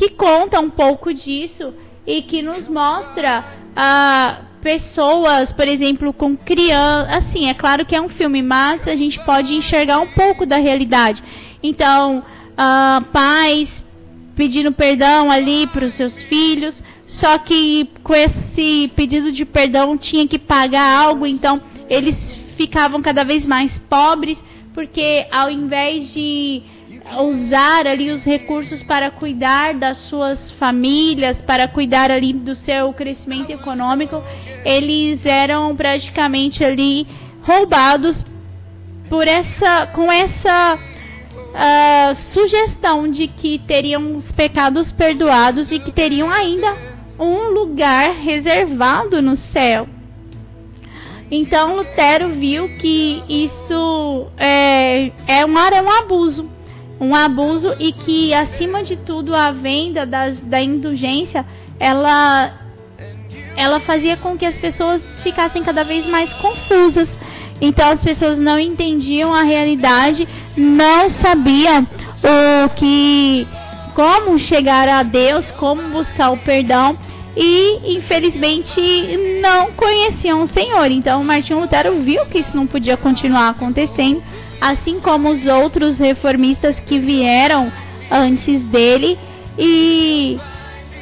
que 0.00 0.08
conta 0.08 0.58
um 0.58 0.70
pouco 0.70 1.12
disso 1.12 1.74
e 2.06 2.22
que 2.22 2.40
nos 2.40 2.66
mostra 2.66 3.44
ah, 3.76 4.38
pessoas, 4.62 5.52
por 5.52 5.68
exemplo, 5.68 6.10
com 6.14 6.34
crianças. 6.34 7.16
Assim, 7.18 7.50
é 7.50 7.54
claro 7.54 7.84
que 7.84 7.94
é 7.94 8.00
um 8.00 8.08
filme, 8.08 8.40
mas 8.40 8.88
a 8.88 8.96
gente 8.96 9.22
pode 9.26 9.54
enxergar 9.54 10.00
um 10.00 10.06
pouco 10.06 10.46
da 10.46 10.56
realidade. 10.56 11.22
Então, 11.62 12.24
ah, 12.56 13.02
pais 13.12 13.68
pedindo 14.34 14.72
perdão 14.72 15.30
ali 15.30 15.66
para 15.66 15.84
os 15.84 15.92
seus 15.92 16.18
filhos, 16.22 16.82
só 17.06 17.36
que 17.36 17.86
com 18.02 18.14
esse 18.14 18.90
pedido 18.96 19.30
de 19.30 19.44
perdão 19.44 19.98
tinha 19.98 20.26
que 20.26 20.38
pagar 20.38 20.98
algo, 20.98 21.26
então 21.26 21.60
eles 21.90 22.16
ficavam 22.56 23.02
cada 23.02 23.22
vez 23.22 23.44
mais 23.44 23.76
pobres, 23.80 24.42
porque 24.72 25.26
ao 25.30 25.50
invés 25.50 26.10
de 26.14 26.62
usar 27.18 27.86
ali 27.86 28.10
os 28.10 28.24
recursos 28.24 28.82
para 28.82 29.10
cuidar 29.10 29.74
das 29.74 29.98
suas 30.08 30.50
famílias, 30.52 31.40
para 31.42 31.66
cuidar 31.68 32.10
ali 32.10 32.32
do 32.32 32.54
seu 32.54 32.92
crescimento 32.92 33.50
econômico, 33.50 34.22
eles 34.64 35.24
eram 35.24 35.74
praticamente 35.74 36.64
ali 36.64 37.06
roubados 37.42 38.24
por 39.08 39.26
essa 39.26 39.86
com 39.88 40.10
essa 40.10 40.78
uh, 40.78 42.14
sugestão 42.32 43.10
de 43.10 43.26
que 43.26 43.58
teriam 43.66 44.16
os 44.16 44.30
pecados 44.32 44.92
perdoados 44.92 45.70
e 45.70 45.80
que 45.80 45.90
teriam 45.90 46.30
ainda 46.30 46.76
um 47.18 47.50
lugar 47.52 48.14
reservado 48.14 49.20
no 49.20 49.36
céu. 49.36 49.88
Então 51.30 51.76
Lutero 51.76 52.30
viu 52.30 52.68
que 52.78 53.22
isso 53.28 54.26
é, 54.36 55.12
é, 55.26 55.46
um, 55.46 55.58
é 55.58 55.82
um 55.82 55.90
abuso 55.90 56.59
um 57.00 57.14
abuso 57.14 57.74
e 57.78 57.92
que 57.92 58.34
acima 58.34 58.84
de 58.84 58.96
tudo 58.96 59.34
a 59.34 59.50
venda 59.50 60.04
das, 60.04 60.38
da 60.40 60.60
indulgência 60.60 61.46
ela 61.78 62.52
ela 63.56 63.80
fazia 63.80 64.16
com 64.18 64.36
que 64.36 64.44
as 64.44 64.56
pessoas 64.56 65.02
ficassem 65.22 65.62
cada 65.64 65.82
vez 65.82 66.06
mais 66.06 66.32
confusas. 66.34 67.08
Então 67.60 67.90
as 67.90 68.02
pessoas 68.02 68.38
não 68.38 68.58
entendiam 68.58 69.34
a 69.34 69.42
realidade 69.42 70.28
não 70.56 71.08
sabiam 71.08 71.86
o 72.22 72.68
que 72.76 73.46
como 73.94 74.38
chegar 74.38 74.88
a 74.88 75.02
Deus 75.02 75.50
como 75.52 75.88
buscar 75.88 76.30
o 76.30 76.38
perdão 76.38 76.96
e 77.36 77.96
infelizmente 77.96 78.80
não 79.40 79.72
conheciam 79.72 80.42
o 80.42 80.48
Senhor. 80.48 80.90
Então 80.90 81.24
Martinho 81.24 81.60
Lutero 81.60 82.02
viu 82.02 82.26
que 82.26 82.40
isso 82.40 82.54
não 82.54 82.66
podia 82.66 82.96
continuar 82.96 83.50
acontecendo 83.50 84.22
assim 84.60 85.00
como 85.00 85.30
os 85.30 85.46
outros 85.46 85.98
reformistas 85.98 86.78
que 86.80 86.98
vieram 86.98 87.72
antes 88.10 88.64
dele. 88.66 89.18
E 89.58 90.38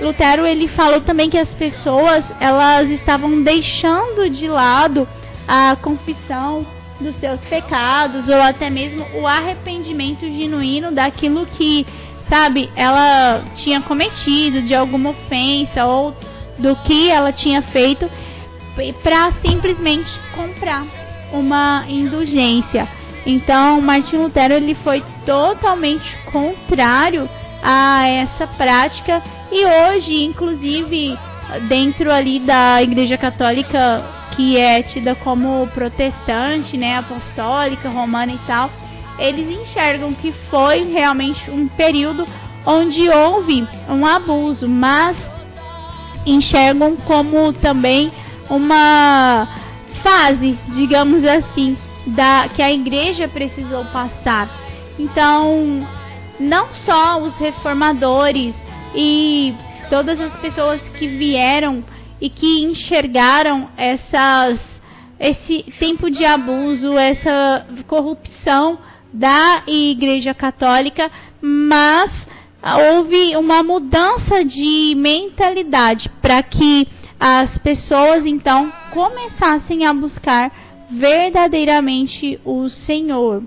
Lutero 0.00 0.47
ele 0.47 0.69
falou 0.69 1.00
também 1.00 1.29
que 1.29 1.38
as 1.38 1.53
pessoas 1.55 2.25
elas 2.41 2.88
estavam 2.91 3.43
deixando 3.43 4.31
de 4.31 4.47
lado 4.47 5.09
a 5.47 5.77
confissão 5.77 6.67
dos 7.00 7.15
seus 7.17 7.41
pecados 7.43 8.29
ou 8.29 8.41
até 8.41 8.69
mesmo 8.71 9.05
o 9.15 9.27
arrependimento 9.27 10.21
genuíno 10.21 10.91
daquilo 10.91 11.47
que, 11.47 11.87
sabe, 12.29 12.69
ela 12.77 13.45
tinha 13.55 13.81
cometido, 13.81 14.62
de 14.62 14.75
alguma 14.75 15.11
ofensa 15.11 15.85
ou 15.85 16.15
do 16.59 16.75
que 16.77 17.09
ela 17.09 17.33
tinha 17.33 17.62
feito, 17.62 18.11
para 19.03 19.33
simplesmente 19.45 20.09
comprar 20.35 20.85
uma 21.33 21.85
indulgência. 21.88 22.98
Então, 23.27 23.81
Martin 23.81 24.17
Lutero 24.17 24.55
ele 24.55 24.75
foi 24.77 25.03
totalmente 25.27 26.17
contrário 26.33 27.29
a 27.63 28.09
essa 28.09 28.47
prática. 28.47 29.23
E 29.51 29.65
hoje, 29.65 30.25
inclusive, 30.25 31.19
dentro 31.69 32.11
ali 32.13 32.41
da 32.41 32.83
Igreja 32.83 33.17
Católica 33.17 34.05
que 34.37 34.57
é 34.57 34.83
tida 34.85 35.17
como 35.17 35.67
protestante, 35.69 36.77
né, 36.77 36.99
apostólica, 36.99 37.89
romana 37.89 38.33
e 38.33 38.39
tal, 38.47 38.71
eles 39.19 39.49
enxergam 39.63 40.15
que 40.15 40.33
foi 40.49 40.85
realmente 40.85 41.51
um 41.51 41.67
período 41.67 42.25
onde 42.65 43.09
houve 43.09 43.67
um 43.89 44.07
abuso, 44.07 44.69
mas 44.69 45.17
enxergam 46.25 46.97
como 46.99 47.53
também 47.55 48.13
uma 48.49 49.49
fase, 50.05 50.57
digamos 50.69 51.25
assim, 51.25 51.77
da 52.15 52.49
que 52.49 52.62
a 52.62 52.73
igreja 52.73 53.29
precisou 53.29 53.85
passar. 53.87 54.49
Então, 54.99 55.87
não 56.41 56.73
só 56.73 57.21
os 57.21 57.37
reformadores 57.37 58.55
e 58.95 59.55
todas 59.91 60.21
as 60.21 60.35
pessoas 60.37 60.81
que 60.91 61.07
vieram 61.07 61.85
e 62.21 62.29
que 62.29 62.65
enxergaram 62.65 63.69
essas 63.77 64.61
esse 65.21 65.65
tempo 65.81 66.09
de 66.11 66.25
abuso, 66.25 66.97
essa 66.97 67.67
corrupção 67.88 68.79
da 69.12 69.65
Igreja 69.67 70.33
Católica, 70.33 71.11
mas 71.41 72.29
houve 72.93 73.37
uma 73.37 73.62
mudança 73.62 74.45
de 74.45 74.95
mentalidade 74.97 76.09
para 76.23 76.41
que 76.43 76.87
as 77.19 77.57
pessoas 77.59 78.25
então 78.27 78.73
começassem 78.93 79.85
a 79.85 79.93
buscar 79.93 80.53
verdadeiramente 80.90 82.40
o 82.45 82.68
Senhor. 82.68 83.42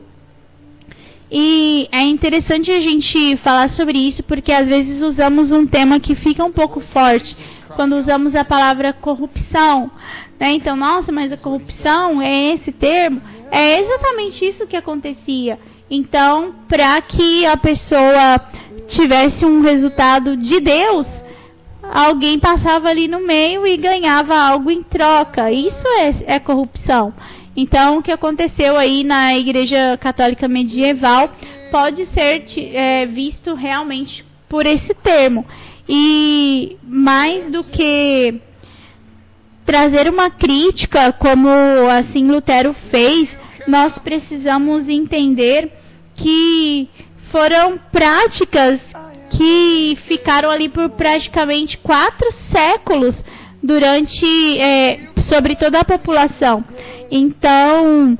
E 1.32 1.88
é 1.92 2.02
interessante 2.02 2.70
a 2.70 2.82
gente 2.82 3.38
falar 3.38 3.70
sobre 3.70 3.98
isso 3.98 4.22
porque 4.24 4.52
às 4.52 4.68
vezes 4.68 5.02
usamos 5.02 5.52
um 5.52 5.66
tema 5.66 6.00
que 6.00 6.14
fica 6.14 6.44
um 6.44 6.52
pouco 6.52 6.82
forte 6.82 7.38
quando 7.76 7.96
usamos 7.96 8.36
a 8.36 8.44
palavra 8.44 8.92
corrupção. 8.92 9.90
Né? 10.40 10.54
Então, 10.54 10.76
nossa, 10.76 11.12
mas 11.12 11.32
a 11.32 11.38
corrupção 11.38 12.22
é 12.22 12.54
esse 12.54 12.72
termo? 12.72 13.22
É 13.50 13.80
exatamente 13.80 14.46
isso 14.46 14.68
que 14.68 14.76
acontecia. 14.76 15.58
Então, 15.90 16.56
para 16.68 17.02
que 17.02 17.46
a 17.46 17.56
pessoa 17.58 18.40
tivesse 18.88 19.46
um 19.46 19.62
resultado 19.62 20.36
de 20.36 20.60
Deus, 20.60 21.08
alguém 21.92 22.40
passava 22.40 22.88
ali 22.88 23.08
no 23.08 23.20
meio 23.20 23.68
e 23.68 23.76
ganhava 23.76 24.36
algo 24.36 24.72
em 24.72 24.82
troca. 24.82 25.52
Isso 25.52 25.88
é, 25.88 26.36
é 26.36 26.40
corrupção. 26.40 27.14
Então, 27.56 27.98
o 27.98 28.02
que 28.02 28.12
aconteceu 28.12 28.78
aí 28.78 29.04
na 29.04 29.38
Igreja 29.38 29.98
Católica 30.00 30.48
Medieval 30.48 31.30
pode 31.70 32.06
ser 32.08 32.46
é, 32.74 33.06
visto 33.06 33.54
realmente 33.54 34.24
por 34.48 34.66
esse 34.66 34.94
termo. 34.94 35.46
E 35.88 36.78
mais 36.84 37.52
do 37.52 37.64
que 37.66 38.40
trazer 39.66 40.10
uma 40.10 40.30
crítica, 40.30 41.12
como 41.12 41.50
assim 41.90 42.28
Lutero 42.28 42.74
fez, 42.90 43.30
nós 43.68 43.98
precisamos 44.00 44.88
entender 44.88 45.72
que 46.16 46.90
foram 47.32 47.78
práticas 47.92 48.80
que 49.32 49.98
ficaram 50.08 50.50
ali 50.50 50.70
por 50.70 50.90
praticamente 50.92 51.78
quatro 51.78 52.32
séculos 52.52 53.16
durante 53.62 54.26
é, 54.60 55.00
sobre 55.22 55.56
toda 55.56 55.80
a 55.80 55.86
população. 55.86 56.64
Então, 57.10 58.18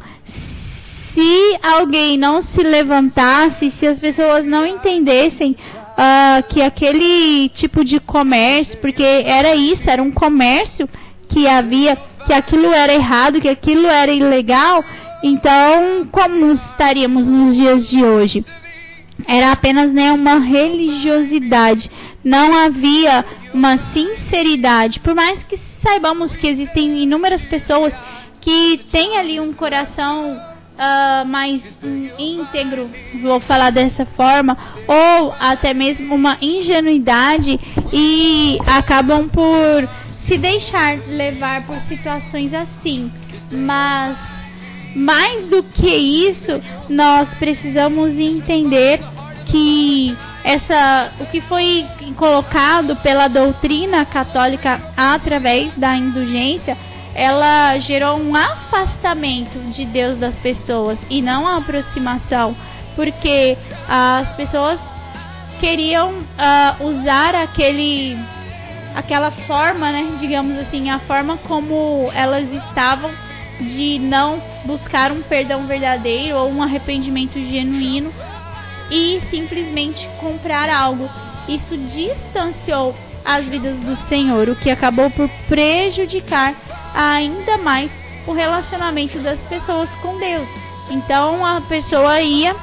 se 1.14 1.58
alguém 1.62 2.18
não 2.18 2.42
se 2.42 2.62
levantasse, 2.62 3.72
se 3.72 3.88
as 3.88 4.00
pessoas 4.00 4.46
não 4.46 4.66
entendessem 4.66 5.52
uh, 5.52 6.44
que 6.50 6.62
aquele 6.62 7.50
tipo 7.50 7.84
de 7.84 8.00
comércio, 8.00 8.78
porque 8.80 9.04
era 9.04 9.56
isso, 9.56 9.90
era 9.90 10.02
um 10.02 10.12
comércio 10.12 10.88
que 11.28 11.48
havia, 11.48 11.98
que 12.26 12.34
aquilo 12.34 12.72
era 12.74 12.94
errado, 12.94 13.42
que 13.42 13.50
aquilo 13.50 13.88
era 13.88 14.12
ilegal, 14.12 14.84
então 15.24 16.08
como 16.12 16.54
estaríamos 16.54 17.28
nos 17.28 17.56
dias 17.56 17.90
de 17.90 18.04
hoje? 18.04 18.46
Era 19.28 19.52
apenas 19.52 19.92
né, 19.94 20.12
uma 20.12 20.40
religiosidade, 20.40 21.90
não 22.24 22.56
havia 22.56 23.24
uma 23.54 23.78
sinceridade, 23.94 25.00
por 25.00 25.14
mais 25.14 25.44
que 25.44 25.58
saibamos 25.82 26.36
que 26.36 26.48
existem 26.48 27.04
inúmeras 27.04 27.44
pessoas 27.46 27.94
que 28.40 28.82
têm 28.92 29.18
ali 29.18 29.40
um 29.40 29.54
coração 29.54 30.36
uh, 30.36 31.26
mais 31.28 31.62
íntegro, 32.18 32.90
vou 33.22 33.40
falar 33.42 33.72
dessa 33.72 34.06
forma, 34.06 34.58
ou 34.88 35.34
até 35.40 35.74
mesmo 35.74 36.16
uma 36.16 36.38
ingenuidade 36.42 37.60
e 37.94 38.58
acabam 38.66 39.30
por 39.30 39.88
se 40.26 40.38
deixar 40.38 40.98
levar 41.08 41.66
por 41.66 41.80
situações 41.82 42.54
assim. 42.54 43.12
Mas 43.52 44.18
mais 44.96 45.48
do 45.48 45.64
que 45.64 45.88
isso, 45.88 46.62
nós 46.90 47.34
precisamos 47.36 48.10
entender 48.18 49.00
que 49.46 50.18
essa 50.44 51.12
o 51.20 51.26
que 51.28 51.42
foi 51.42 51.86
colocado 52.18 52.96
pela 52.98 53.28
doutrina 53.28 54.06
católica 54.06 54.82
através 54.98 55.76
da 55.78 55.96
indulgência 55.96 56.76
ela 57.14 57.78
gerou 57.80 58.18
um 58.18 58.36
afastamento 58.36 59.60
de 59.72 59.86
Deus 59.86 60.18
das 60.18 60.36
pessoas 60.36 60.98
e 61.10 61.22
não 61.22 61.48
a 61.48 61.58
aproximação, 61.58 62.56
porque 62.96 63.58
as 63.88 64.34
pessoas 64.36 64.80
queriam 65.60 66.12
uh, 66.12 66.86
usar 66.86 67.36
aquele 67.36 68.18
aquela 68.96 69.32
forma, 69.32 69.92
né, 69.92 70.18
digamos 70.20 70.58
assim, 70.60 70.90
a 70.90 71.00
forma 71.00 71.38
como 71.38 72.10
elas 72.14 72.52
estavam 72.52 73.12
de 73.62 74.00
não 74.00 74.42
buscar 74.66 75.12
um 75.12 75.22
perdão 75.22 75.68
verdadeiro 75.68 76.38
ou 76.38 76.50
um 76.50 76.62
arrependimento 76.62 77.34
genuíno 77.34 78.12
e 78.90 79.22
simplesmente 79.30 80.08
comprar 80.20 80.70
algo. 80.70 81.10
Isso 81.48 81.78
distanciou 81.78 82.96
as 83.24 83.46
vidas 83.46 83.78
do 83.78 83.96
Senhor, 84.08 84.50
o 84.50 84.56
que 84.56 84.70
acabou 84.70 85.10
por 85.12 85.30
prejudicar 85.48 86.56
ainda 86.94 87.58
mais 87.58 87.90
o 88.28 88.34
relacionamento 88.34 89.20
das 89.20 89.40
pessoas 89.42 89.90
com 90.02 90.18
Deus. 90.18 90.50
Então 90.90 91.46
a 91.46 91.62
pessoa 91.62 92.22
ia, 92.22 92.56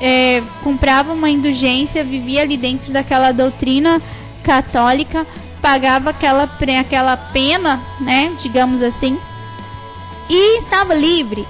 é, 0.00 0.42
comprava 0.62 1.12
uma 1.12 1.28
indulgência, 1.28 2.04
vivia 2.04 2.42
ali 2.42 2.56
dentro 2.56 2.92
daquela 2.92 3.32
doutrina 3.32 4.00
católica, 4.42 5.26
pagava 5.60 6.10
aquela, 6.10 6.48
aquela 6.78 7.16
pena, 7.16 7.80
né, 8.00 8.34
digamos 8.42 8.82
assim, 8.82 9.18
e 10.28 10.60
estava 10.60 10.94
livre. 10.94 11.46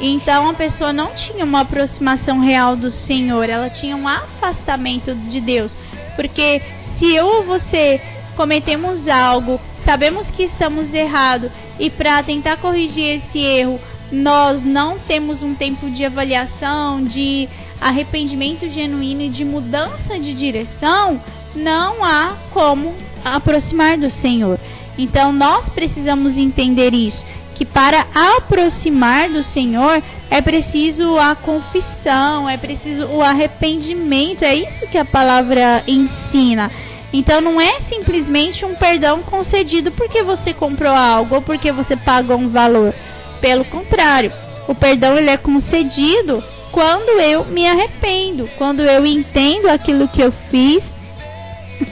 Então 0.00 0.48
a 0.48 0.54
pessoa 0.54 0.92
não 0.92 1.14
tinha 1.14 1.44
uma 1.44 1.60
aproximação 1.60 2.40
real 2.40 2.76
do 2.76 2.90
Senhor, 2.90 3.48
ela 3.48 3.70
tinha 3.70 3.96
um 3.96 4.08
afastamento 4.08 5.14
de 5.14 5.40
Deus. 5.40 5.76
Porque 6.16 6.62
se 6.98 7.14
eu 7.14 7.26
ou 7.26 7.44
você 7.44 8.00
cometemos 8.36 9.06
algo 9.06 9.60
sabemos 9.84 10.30
que 10.30 10.44
estamos 10.44 10.92
errados 10.92 11.50
e 11.78 11.90
para 11.90 12.22
tentar 12.22 12.56
corrigir 12.58 13.20
esse 13.22 13.38
erro, 13.38 13.80
nós 14.10 14.62
não 14.64 14.98
temos 15.00 15.42
um 15.42 15.54
tempo 15.54 15.90
de 15.90 16.04
avaliação, 16.04 17.02
de 17.02 17.48
arrependimento 17.80 18.68
genuíno 18.68 19.22
e 19.22 19.28
de 19.28 19.44
mudança 19.44 20.18
de 20.20 20.34
direção, 20.34 21.20
não 21.54 22.04
há 22.04 22.36
como 22.50 22.94
aproximar 23.24 23.98
do 23.98 24.10
Senhor. 24.10 24.58
Então 24.98 25.32
nós 25.32 25.68
precisamos 25.70 26.36
entender 26.36 26.94
isso, 26.94 27.24
que 27.62 27.66
para 27.66 28.06
aproximar 28.12 29.28
do 29.28 29.44
Senhor 29.44 30.02
é 30.28 30.40
preciso 30.40 31.16
a 31.16 31.36
confissão, 31.36 32.48
é 32.48 32.56
preciso 32.56 33.06
o 33.06 33.22
arrependimento, 33.22 34.42
é 34.42 34.52
isso 34.52 34.88
que 34.88 34.98
a 34.98 35.04
palavra 35.04 35.84
ensina. 35.86 36.72
Então 37.12 37.40
não 37.40 37.60
é 37.60 37.82
simplesmente 37.82 38.64
um 38.64 38.74
perdão 38.74 39.22
concedido 39.22 39.92
porque 39.92 40.24
você 40.24 40.52
comprou 40.52 40.92
algo 40.92 41.36
ou 41.36 41.42
porque 41.42 41.70
você 41.70 41.96
pagou 41.96 42.36
um 42.36 42.48
valor. 42.48 42.92
Pelo 43.40 43.64
contrário, 43.66 44.32
o 44.66 44.74
perdão 44.74 45.16
ele 45.16 45.30
é 45.30 45.36
concedido 45.36 46.42
quando 46.72 47.10
eu 47.20 47.44
me 47.44 47.64
arrependo, 47.64 48.50
quando 48.58 48.80
eu 48.80 49.06
entendo 49.06 49.68
aquilo 49.68 50.08
que 50.08 50.20
eu 50.20 50.32
fiz 50.50 50.82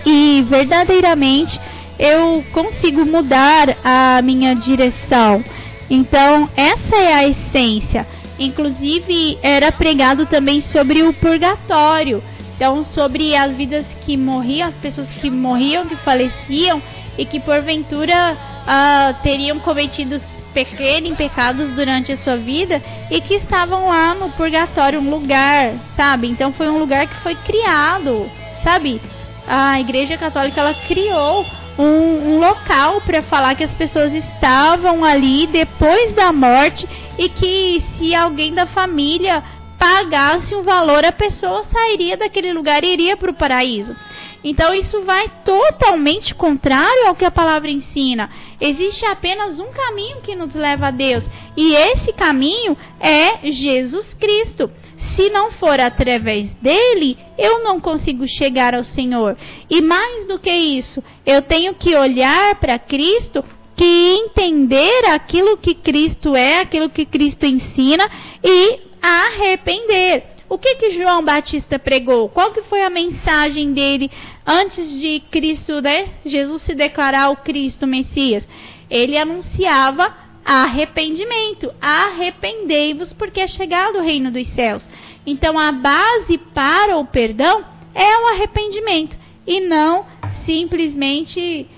e 0.05 0.45
verdadeiramente 0.49 1.61
eu 1.97 2.43
consigo 2.51 3.05
mudar 3.05 3.77
a 3.85 4.21
minha 4.23 4.55
direção. 4.55 5.45
Então, 5.91 6.49
essa 6.57 6.97
é 6.97 7.13
a 7.13 7.29
essência. 7.29 8.07
Inclusive, 8.39 9.39
era 9.43 9.73
pregado 9.73 10.25
também 10.27 10.61
sobre 10.61 11.03
o 11.03 11.13
purgatório. 11.13 12.23
Então, 12.55 12.85
sobre 12.85 13.35
as 13.35 13.57
vidas 13.57 13.85
que 14.05 14.17
morriam, 14.17 14.69
as 14.69 14.77
pessoas 14.77 15.09
que 15.15 15.29
morriam, 15.29 15.87
que 15.87 15.97
faleciam 15.97 16.81
e 17.19 17.25
que 17.25 17.41
porventura 17.41 18.35
uh, 18.35 19.23
teriam 19.23 19.59
cometido 19.59 20.21
pequenos 20.55 21.17
pecados 21.17 21.71
durante 21.71 22.13
a 22.13 22.17
sua 22.19 22.37
vida 22.37 22.83
e 23.11 23.21
que 23.21 23.35
estavam 23.35 23.89
lá 23.89 24.15
no 24.15 24.31
purgatório, 24.33 25.01
um 25.01 25.11
lugar, 25.11 25.75
sabe? 25.97 26.29
Então, 26.29 26.53
foi 26.53 26.69
um 26.69 26.79
lugar 26.79 27.07
que 27.09 27.23
foi 27.23 27.35
criado, 27.35 28.31
sabe? 28.63 29.01
A 29.47 29.81
Igreja 29.81 30.17
Católica 30.17 30.61
ela 30.61 30.75
criou 30.87 31.45
um, 31.81 32.35
um 32.35 32.39
local 32.39 33.01
para 33.01 33.23
falar 33.23 33.55
que 33.55 33.65
as 33.65 33.75
pessoas 33.75 34.13
estavam 34.13 35.05
ali 35.05 35.47
depois 35.47 36.15
da 36.15 36.33
morte 36.33 36.87
e 37.19 37.29
que 37.31 37.83
se 37.97 38.15
alguém 38.15 38.53
da 38.53 38.67
família 38.67 39.43
pagasse 39.79 40.55
um 40.55 40.63
valor, 40.63 41.05
a 41.07 41.13
pessoa 41.13 41.65
sairia 41.65 42.17
daquele 42.17 42.53
lugar 42.53 42.85
e 42.85 42.93
iria 42.93 43.17
para 43.17 43.31
o 43.31 43.35
paraíso. 43.35 43.97
Então 44.45 44.75
isso 44.75 45.03
vai 45.03 45.31
totalmente 45.45 46.35
contrário 46.35 47.09
ao 47.09 47.15
que 47.15 47.25
a 47.25 47.31
palavra 47.31 47.71
ensina. 47.71 48.29
Existe 48.61 49.05
apenas 49.07 49.59
um 49.59 49.73
caminho 49.73 50.21
que 50.21 50.35
nos 50.35 50.55
leva 50.55 50.89
a 50.89 50.91
Deus, 50.91 51.25
e 51.57 51.75
esse 51.75 52.13
caminho 52.13 52.77
é 52.99 53.51
Jesus 53.51 54.13
Cristo 54.15 54.71
se 55.15 55.31
não 55.31 55.53
for 55.53 55.79
através 55.81 56.53
dele, 56.55 57.17
eu 57.39 57.63
não 57.63 57.81
consigo 57.81 58.27
chegar 58.27 58.75
ao 58.75 58.85
Senhor. 58.85 59.37
E 59.69 59.81
mais 59.81 60.27
do 60.27 60.39
que 60.39 60.51
isso, 60.51 61.03
eu 61.25 61.43
tenho 61.43 61.75
que 61.75 61.95
olhar 61.95 62.57
para 62.57 62.79
Cristo, 62.79 63.45
que 63.77 63.85
entender 63.85 65.07
aquilo 65.07 65.57
que 65.57 65.75
Cristo 65.75 66.37
é, 66.37 66.61
aquilo 66.61 66.91
que 66.91 67.07
Cristo 67.07 67.47
ensina 67.47 68.09
e 68.43 68.81
arrepender. 69.01 70.25
O 70.49 70.59
que 70.59 70.75
que 70.75 70.91
João 70.91 71.25
Batista 71.25 71.79
pregou? 71.79 72.29
Qual 72.29 72.53
que 72.53 72.63
foi 72.63 72.83
a 72.83 72.91
mensagem 72.91 73.73
dele 73.73 74.11
antes 74.45 75.01
de 75.01 75.21
Cristo, 75.31 75.81
né? 75.81 76.09
Jesus 76.27 76.63
se 76.63 76.75
declarar 76.75 77.31
o 77.31 77.37
Cristo 77.37 77.87
Messias? 77.87 78.47
Ele 78.91 79.17
anunciava 79.17 80.13
arrependimento. 80.45 81.73
Arrependei-vos, 81.81 83.13
porque 83.13 83.41
é 83.41 83.49
chegado 83.49 83.99
o 83.99 84.03
reino 84.03 84.31
dos 84.31 84.49
céus. 84.55 84.87
Então, 85.27 85.59
a 85.59 85.73
base 85.73 86.39
para 86.55 86.97
o 86.97 87.07
perdão 87.07 87.65
é 87.95 88.19
o 88.19 88.29
arrependimento 88.29 89.17
e 89.47 89.61
não 89.61 90.07
simplesmente 90.45 91.69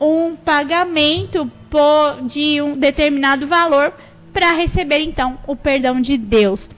um 0.00 0.36
pagamento 0.36 1.50
de 2.26 2.60
um 2.62 2.78
determinado 2.78 3.46
valor 3.46 3.92
para 4.32 4.52
receber 4.52 5.00
então 5.00 5.38
o 5.46 5.56
perdão 5.56 6.00
de 6.00 6.16
Deus. 6.16 6.68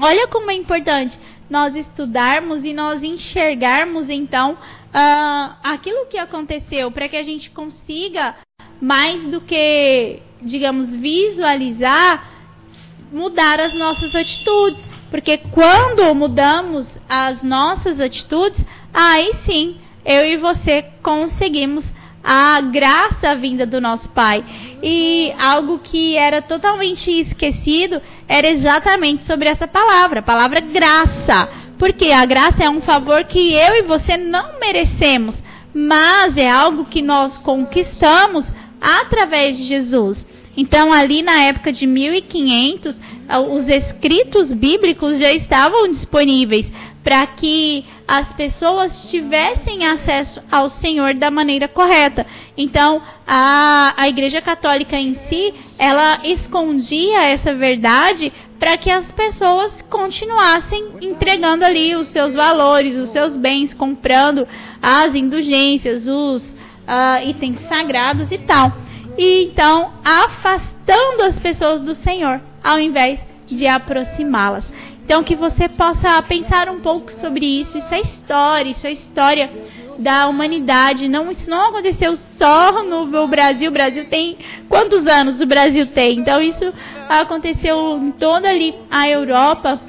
Olha 0.00 0.28
como 0.28 0.50
é 0.50 0.54
importante 0.54 1.18
nós 1.48 1.74
estudarmos 1.74 2.64
e 2.64 2.72
nós 2.72 3.02
enxergarmos 3.02 4.08
então 4.08 4.52
uh, 4.52 5.56
aquilo 5.62 6.06
que 6.06 6.16
aconteceu 6.16 6.90
para 6.90 7.08
que 7.08 7.16
a 7.16 7.24
gente 7.24 7.50
consiga 7.50 8.36
mais 8.80 9.22
do 9.30 9.40
que, 9.40 10.20
digamos, 10.42 10.90
visualizar, 10.90 12.28
mudar 13.12 13.60
as 13.60 13.74
nossas 13.74 14.14
atitudes. 14.14 14.82
Porque 15.10 15.38
quando 15.50 16.14
mudamos 16.14 16.86
as 17.08 17.42
nossas 17.42 18.00
atitudes, 18.00 18.64
aí 18.94 19.32
sim, 19.44 19.76
eu 20.04 20.24
e 20.24 20.36
você 20.36 20.84
conseguimos 21.02 21.84
a 22.22 22.60
graça 22.60 23.34
vinda 23.34 23.66
do 23.66 23.80
nosso 23.80 24.08
Pai. 24.10 24.44
E 24.82 25.32
algo 25.38 25.78
que 25.78 26.16
era 26.16 26.40
totalmente 26.40 27.10
esquecido 27.10 28.00
era 28.28 28.48
exatamente 28.48 29.24
sobre 29.24 29.48
essa 29.48 29.66
palavra, 29.66 30.20
a 30.20 30.22
palavra 30.22 30.60
graça. 30.60 31.48
Porque 31.78 32.12
a 32.12 32.24
graça 32.26 32.62
é 32.62 32.70
um 32.70 32.82
favor 32.82 33.24
que 33.24 33.52
eu 33.52 33.74
e 33.76 33.82
você 33.82 34.16
não 34.16 34.60
merecemos, 34.60 35.34
mas 35.74 36.36
é 36.36 36.48
algo 36.48 36.84
que 36.84 37.00
nós 37.00 37.38
conquistamos 37.38 38.44
através 38.80 39.56
de 39.56 39.64
Jesus. 39.64 40.26
Então, 40.56 40.92
ali 40.92 41.22
na 41.22 41.42
época 41.44 41.72
de 41.72 41.86
1500, 41.86 42.96
os 43.50 43.68
escritos 43.68 44.52
bíblicos 44.52 45.18
já 45.18 45.32
estavam 45.32 45.88
disponíveis 45.88 46.70
para 47.04 47.26
que 47.28 47.84
as 48.06 48.32
pessoas 48.32 49.08
tivessem 49.10 49.86
acesso 49.86 50.42
ao 50.50 50.68
Senhor 50.68 51.14
da 51.14 51.30
maneira 51.30 51.68
correta. 51.68 52.26
Então, 52.56 53.00
a, 53.26 53.94
a 53.96 54.08
Igreja 54.08 54.42
Católica 54.42 54.96
em 54.96 55.14
si, 55.28 55.54
ela 55.78 56.20
escondia 56.24 57.22
essa 57.22 57.54
verdade 57.54 58.32
para 58.58 58.76
que 58.76 58.90
as 58.90 59.10
pessoas 59.12 59.80
continuassem 59.88 60.90
entregando 61.00 61.64
ali 61.64 61.96
os 61.96 62.08
seus 62.08 62.34
valores, 62.34 62.96
os 62.96 63.10
seus 63.10 63.36
bens, 63.36 63.72
comprando 63.72 64.46
as 64.82 65.14
indulgências, 65.14 66.06
os 66.06 66.59
uh, 66.90 67.28
itens 67.28 67.60
sagrados 67.68 68.30
e 68.30 68.38
tal. 68.38 68.72
E 69.16 69.44
então 69.44 69.92
afastando 70.04 71.22
as 71.28 71.38
pessoas 71.38 71.82
do 71.82 71.94
Senhor, 71.96 72.40
ao 72.62 72.80
invés 72.80 73.20
de 73.46 73.66
aproximá-las. 73.66 74.64
Então 75.04 75.22
que 75.24 75.34
você 75.34 75.68
possa 75.68 76.20
pensar 76.22 76.68
um 76.68 76.80
pouco 76.80 77.10
sobre 77.20 77.44
isso. 77.44 77.78
Isso 77.78 77.94
é 77.94 78.00
história, 78.00 78.70
isso 78.70 78.86
é 78.86 78.92
história 78.92 79.50
da 79.98 80.28
humanidade. 80.28 81.08
Não, 81.08 81.30
isso 81.30 81.48
não 81.50 81.68
aconteceu 81.68 82.16
só 82.38 82.82
no 82.84 83.26
Brasil. 83.26 83.70
O 83.70 83.72
Brasil 83.72 84.06
tem 84.06 84.38
quantos 84.68 85.06
anos 85.06 85.40
o 85.40 85.46
Brasil 85.46 85.86
tem? 85.88 86.18
Então 86.18 86.40
isso 86.40 86.72
aconteceu 87.08 87.98
em 87.98 88.12
toda 88.12 88.48
ali 88.48 88.74
a 88.90 89.08
Europa. 89.08 89.80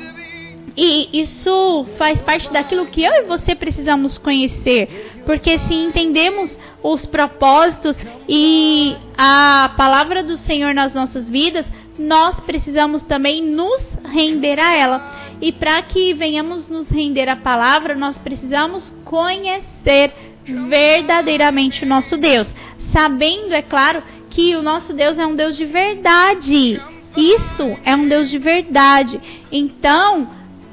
E 0.75 1.21
isso 1.21 1.85
faz 1.97 2.19
parte 2.21 2.51
daquilo 2.51 2.85
que 2.87 3.03
eu 3.03 3.11
e 3.13 3.23
você 3.23 3.53
precisamos 3.53 4.17
conhecer. 4.17 5.10
Porque 5.25 5.59
se 5.59 5.73
entendemos 5.73 6.51
os 6.83 7.05
propósitos 7.05 7.95
e 8.27 8.95
a 9.17 9.73
palavra 9.77 10.23
do 10.23 10.37
Senhor 10.37 10.73
nas 10.73 10.93
nossas 10.93 11.29
vidas, 11.29 11.65
nós 11.97 12.39
precisamos 12.41 13.03
também 13.03 13.43
nos 13.43 13.81
render 14.05 14.59
a 14.59 14.75
ela. 14.75 15.21
E 15.41 15.51
para 15.51 15.81
que 15.83 16.13
venhamos 16.13 16.67
nos 16.67 16.89
render 16.89 17.27
à 17.29 17.35
palavra, 17.35 17.95
nós 17.95 18.17
precisamos 18.17 18.91
conhecer 19.03 20.13
verdadeiramente 20.45 21.83
o 21.83 21.87
nosso 21.87 22.17
Deus, 22.17 22.47
sabendo, 22.91 23.53
é 23.53 23.61
claro, 23.61 24.01
que 24.29 24.55
o 24.55 24.61
nosso 24.61 24.93
Deus 24.93 25.17
é 25.17 25.25
um 25.25 25.35
Deus 25.35 25.57
de 25.57 25.65
verdade. 25.65 26.81
Isso 27.15 27.77
é 27.83 27.95
um 27.95 28.07
Deus 28.07 28.29
de 28.29 28.37
verdade. 28.37 29.19
Então, 29.51 30.29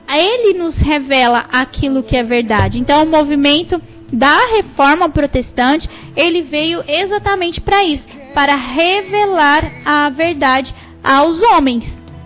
ele 0.09 0.59
nos 0.59 0.77
revela 0.77 1.47
aquilo 1.51 2.03
que 2.03 2.17
é 2.17 2.23
verdade. 2.23 2.79
Então, 2.79 3.03
o 3.03 3.11
movimento 3.11 3.81
da 4.12 4.38
reforma 4.57 5.09
protestante, 5.09 5.88
ele 6.16 6.42
veio 6.42 6.83
exatamente 6.87 7.61
para 7.61 7.85
isso, 7.85 8.07
para 8.35 8.55
revelar 8.55 9.71
a 9.85 10.09
verdade 10.09 10.75
aos 11.03 11.42
homens. 11.42 11.85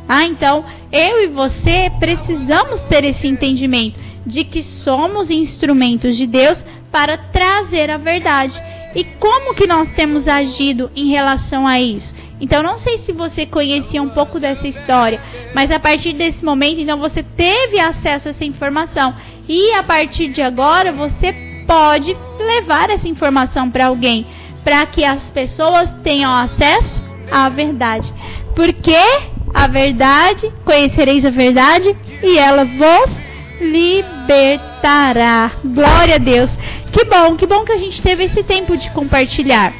Ah, 0.09 0.25
então, 0.25 0.64
eu 0.90 1.25
e 1.25 1.27
você 1.29 1.90
precisamos 1.99 2.81
ter 2.83 3.05
esse 3.05 3.27
entendimento 3.27 3.99
de 4.27 4.45
que 4.45 4.62
somos 4.62 5.31
instrumentos 5.31 6.16
de 6.16 6.27
Deus 6.27 6.59
para 6.90 7.16
trazer 7.16 7.90
a 7.90 7.97
verdade. 7.97 8.55
E 8.95 9.05
como 9.18 9.55
que 9.55 9.66
nós 9.66 9.88
temos 9.95 10.29
agido 10.29 10.90
em 10.95 11.11
relação 11.11 11.66
a 11.66 11.81
isso? 11.81 12.14
Então, 12.40 12.62
não 12.62 12.77
sei 12.79 12.99
se 12.99 13.12
você 13.12 13.47
conhecia 13.47 14.03
um 14.03 14.11
pouco 14.11 14.38
dessa 14.38 14.66
história, 14.66 15.21
mas 15.55 15.71
a 15.71 15.79
partir 15.79 16.12
desse 16.12 16.45
momento, 16.45 16.81
então 16.81 16.99
você 16.99 17.23
teve 17.23 17.79
acesso 17.79 18.29
a 18.29 18.31
essa 18.33 18.45
informação. 18.45 19.14
E 19.49 19.73
a 19.75 19.83
partir 19.83 20.29
de 20.29 20.42
agora, 20.42 20.92
você 20.92 21.52
pode 21.66 22.16
levar 22.38 22.90
essa 22.90 23.09
informação 23.09 23.70
para 23.70 23.87
alguém, 23.87 24.27
para 24.64 24.85
que 24.87 25.05
as 25.05 25.22
pessoas 25.31 25.88
tenham 26.03 26.33
acesso 26.33 27.03
à 27.31 27.48
verdade. 27.48 28.12
Porque 28.55 28.96
a 29.55 29.66
verdade, 29.66 30.51
conhecereis 30.64 31.25
a 31.25 31.31
verdade 31.31 31.94
e 32.22 32.38
ela 32.38 32.64
vos 32.64 33.11
libertará. 33.61 35.53
Glória 35.64 36.16
a 36.16 36.18
Deus. 36.18 36.51
Que 36.92 37.05
bom, 37.05 37.37
que 37.37 37.46
bom 37.46 37.64
que 37.64 37.72
a 37.72 37.79
gente 37.79 38.03
teve 38.03 38.25
esse 38.25 38.42
tempo 38.42 38.77
de 38.77 38.90
compartilhar. 38.90 39.72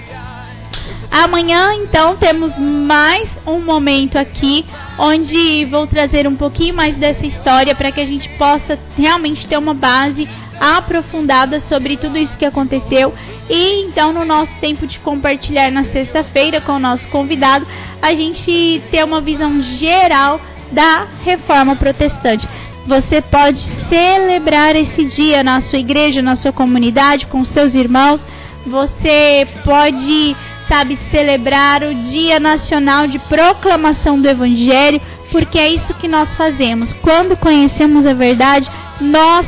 Amanhã, 1.11 1.75
então, 1.75 2.17
temos 2.17 2.57
mais 2.59 3.29
um 3.47 3.61
momento 3.61 4.17
aqui 4.17 4.65
onde 4.99 5.67
vou 5.67 5.87
trazer 5.87 6.27
um 6.27 6.37
pouquinho 6.37 6.75
mais 6.75 6.97
dessa 6.97 7.27
história 7.27 7.75
para 7.75 7.93
que 7.93 8.01
a 8.01 8.07
gente 8.07 8.27
possa 8.39 8.79
realmente 8.97 9.47
ter 9.47 9.59
uma 9.59 9.75
base 9.75 10.27
aprofundada 10.63 11.61
sobre 11.63 11.97
tudo 11.97 12.17
isso 12.17 12.39
que 12.39 12.45
aconteceu. 12.45 13.13
E 13.51 13.85
então, 13.85 14.13
no 14.13 14.25
nosso 14.25 14.53
tempo 14.61 14.87
de 14.87 15.01
compartilhar 15.01 15.73
na 15.73 15.85
sexta-feira 15.87 16.61
com 16.61 16.73
o 16.73 16.79
nosso 16.79 17.09
convidado, 17.09 17.67
a 18.01 18.15
gente 18.15 18.81
ter 18.91 19.05
uma 19.05 19.21
visão 19.21 19.61
geral 19.61 20.41
da 20.71 21.07
reforma 21.25 21.75
protestante. 21.75 22.49
Você 22.87 23.21
pode 23.21 23.59
celebrar 23.89 24.77
esse 24.77 25.05
dia 25.05 25.43
na 25.43 25.61
sua 25.61 25.79
igreja, 25.79 26.23
na 26.23 26.37
sua 26.37 26.53
comunidade, 26.53 27.27
com 27.27 27.45
seus 27.45 27.75
irmãos. 27.75 28.25
Você 28.67 29.47
pode 29.65 30.37
sabe, 30.69 30.99
celebrar 31.11 31.83
o 31.83 31.95
Dia 31.95 32.41
Nacional 32.41 33.07
de 33.07 33.19
Proclamação 33.19 34.19
do 34.19 34.27
Evangelho, 34.27 35.03
porque 35.31 35.59
é 35.59 35.69
isso 35.69 35.93
que 35.95 36.09
nós 36.09 36.35
fazemos. 36.35 36.93
Quando 37.03 37.37
conhecemos 37.37 38.07
a 38.07 38.15
verdade, 38.15 38.71
nós 38.99 39.47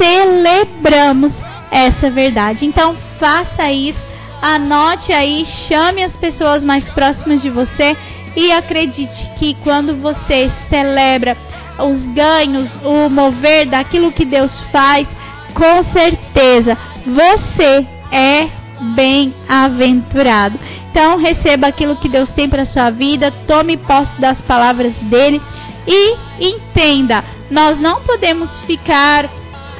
celebramos 0.00 1.34
essa 1.70 2.10
verdade. 2.10 2.64
Então, 2.64 2.96
faça 3.18 3.70
isso, 3.70 4.00
anote 4.40 5.12
aí, 5.12 5.44
chame 5.68 6.02
as 6.02 6.16
pessoas 6.16 6.64
mais 6.64 6.88
próximas 6.90 7.42
de 7.42 7.50
você 7.50 7.94
e 8.34 8.50
acredite 8.50 9.30
que 9.38 9.54
quando 9.62 9.96
você 9.96 10.50
celebra 10.70 11.36
os 11.78 12.02
ganhos, 12.14 12.70
o 12.82 13.10
mover 13.10 13.68
daquilo 13.68 14.12
que 14.12 14.24
Deus 14.24 14.50
faz, 14.72 15.06
com 15.54 15.82
certeza 15.92 16.76
você 17.06 17.86
é 18.10 18.48
bem-aventurado. 18.94 20.58
Então, 20.90 21.18
receba 21.18 21.66
aquilo 21.66 21.96
que 21.96 22.08
Deus 22.08 22.30
tem 22.30 22.48
para 22.48 22.64
sua 22.64 22.90
vida, 22.90 23.30
tome 23.46 23.76
posse 23.76 24.18
das 24.20 24.40
palavras 24.42 24.94
dele 25.02 25.40
e 25.86 26.16
entenda, 26.40 27.22
nós 27.50 27.78
não 27.80 28.00
podemos 28.02 28.50
ficar 28.60 29.28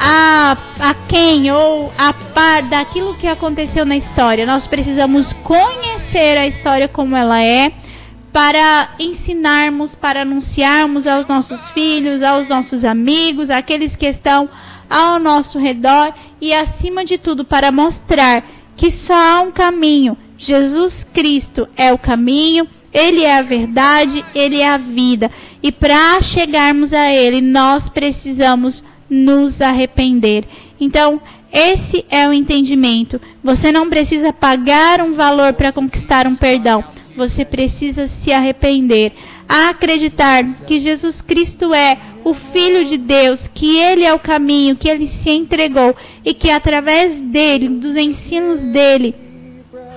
a, 0.03 0.57
a 0.79 0.95
quem 1.07 1.53
ou 1.53 1.93
a 1.99 2.15
par 2.15 2.63
daquilo 2.63 3.19
que 3.19 3.27
aconteceu 3.27 3.85
na 3.85 3.99
história. 3.99 4.47
Nós 4.47 4.67
precisamos 4.67 5.31
conhecer 5.45 6.39
a 6.39 6.47
história 6.47 6.89
como 6.89 7.15
ela 7.15 7.43
é 7.43 7.71
para 8.33 8.95
ensinarmos, 8.99 9.95
para 9.97 10.23
anunciarmos 10.23 11.07
aos 11.07 11.27
nossos 11.27 11.61
filhos, 11.73 12.23
aos 12.23 12.49
nossos 12.49 12.83
amigos, 12.83 13.51
aqueles 13.51 13.95
que 13.95 14.07
estão 14.07 14.49
ao 14.89 15.19
nosso 15.19 15.59
redor 15.59 16.15
e, 16.41 16.55
acima 16.55 17.05
de 17.05 17.19
tudo, 17.19 17.45
para 17.45 17.71
mostrar 17.71 18.43
que 18.77 18.91
só 18.93 19.15
há 19.15 19.41
um 19.43 19.51
caminho. 19.51 20.17
Jesus 20.39 21.05
Cristo 21.13 21.69
é 21.77 21.93
o 21.93 21.99
caminho, 21.99 22.67
Ele 22.91 23.23
é 23.23 23.39
a 23.39 23.43
verdade, 23.43 24.25
Ele 24.35 24.61
é 24.61 24.69
a 24.69 24.79
vida. 24.79 25.31
E 25.63 25.71
para 25.71 26.23
chegarmos 26.23 26.95
a 26.95 27.13
Ele, 27.13 27.43
nós 27.43 27.87
precisamos 27.91 28.83
nos 29.11 29.61
arrepender. 29.61 30.45
Então, 30.81 31.21
esse 31.53 32.05
é 32.09 32.29
o 32.29 32.33
entendimento. 32.33 33.21
Você 33.43 33.73
não 33.73 33.89
precisa 33.89 34.33
pagar 34.33 35.01
um 35.01 35.15
valor 35.15 35.53
para 35.55 35.73
conquistar 35.73 36.27
um 36.27 36.37
perdão. 36.37 36.85
Você 37.17 37.45
precisa 37.45 38.09
se 38.23 38.33
arrepender. 38.33 39.13
Acreditar 39.49 40.45
que 40.65 40.81
Jesus 40.81 41.21
Cristo 41.23 41.75
é 41.75 41.99
o 42.25 42.35
Filho 42.35 42.85
de 42.85 42.97
Deus, 42.99 43.41
que 43.53 43.77
Ele 43.77 44.05
é 44.05 44.15
o 44.15 44.21
caminho, 44.21 44.77
que 44.77 44.89
Ele 44.89 45.09
se 45.09 45.31
entregou 45.31 45.97
e 46.25 46.35
que 46.35 46.51
através 46.51 47.21
dele, 47.21 47.69
dos 47.69 47.97
ensinos 47.97 48.61
dele, 48.73 49.15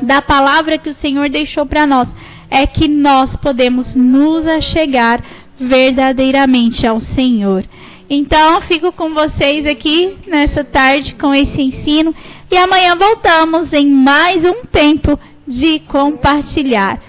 da 0.01 0.21
palavra 0.21 0.77
que 0.77 0.89
o 0.89 0.95
Senhor 0.95 1.29
deixou 1.29 1.65
para 1.65 1.85
nós, 1.85 2.09
é 2.49 2.65
que 2.65 2.87
nós 2.87 3.35
podemos 3.37 3.95
nos 3.95 4.45
achegar 4.47 5.23
verdadeiramente 5.59 6.85
ao 6.87 6.99
Senhor. 6.99 7.63
Então, 8.09 8.61
fico 8.61 8.91
com 8.91 9.13
vocês 9.13 9.65
aqui 9.65 10.17
nessa 10.27 10.63
tarde 10.63 11.15
com 11.15 11.33
esse 11.33 11.61
ensino 11.61 12.13
e 12.51 12.57
amanhã 12.57 12.95
voltamos 12.95 13.71
em 13.73 13.87
mais 13.87 14.43
um 14.43 14.65
tempo 14.65 15.17
de 15.47 15.79
compartilhar. 15.87 16.99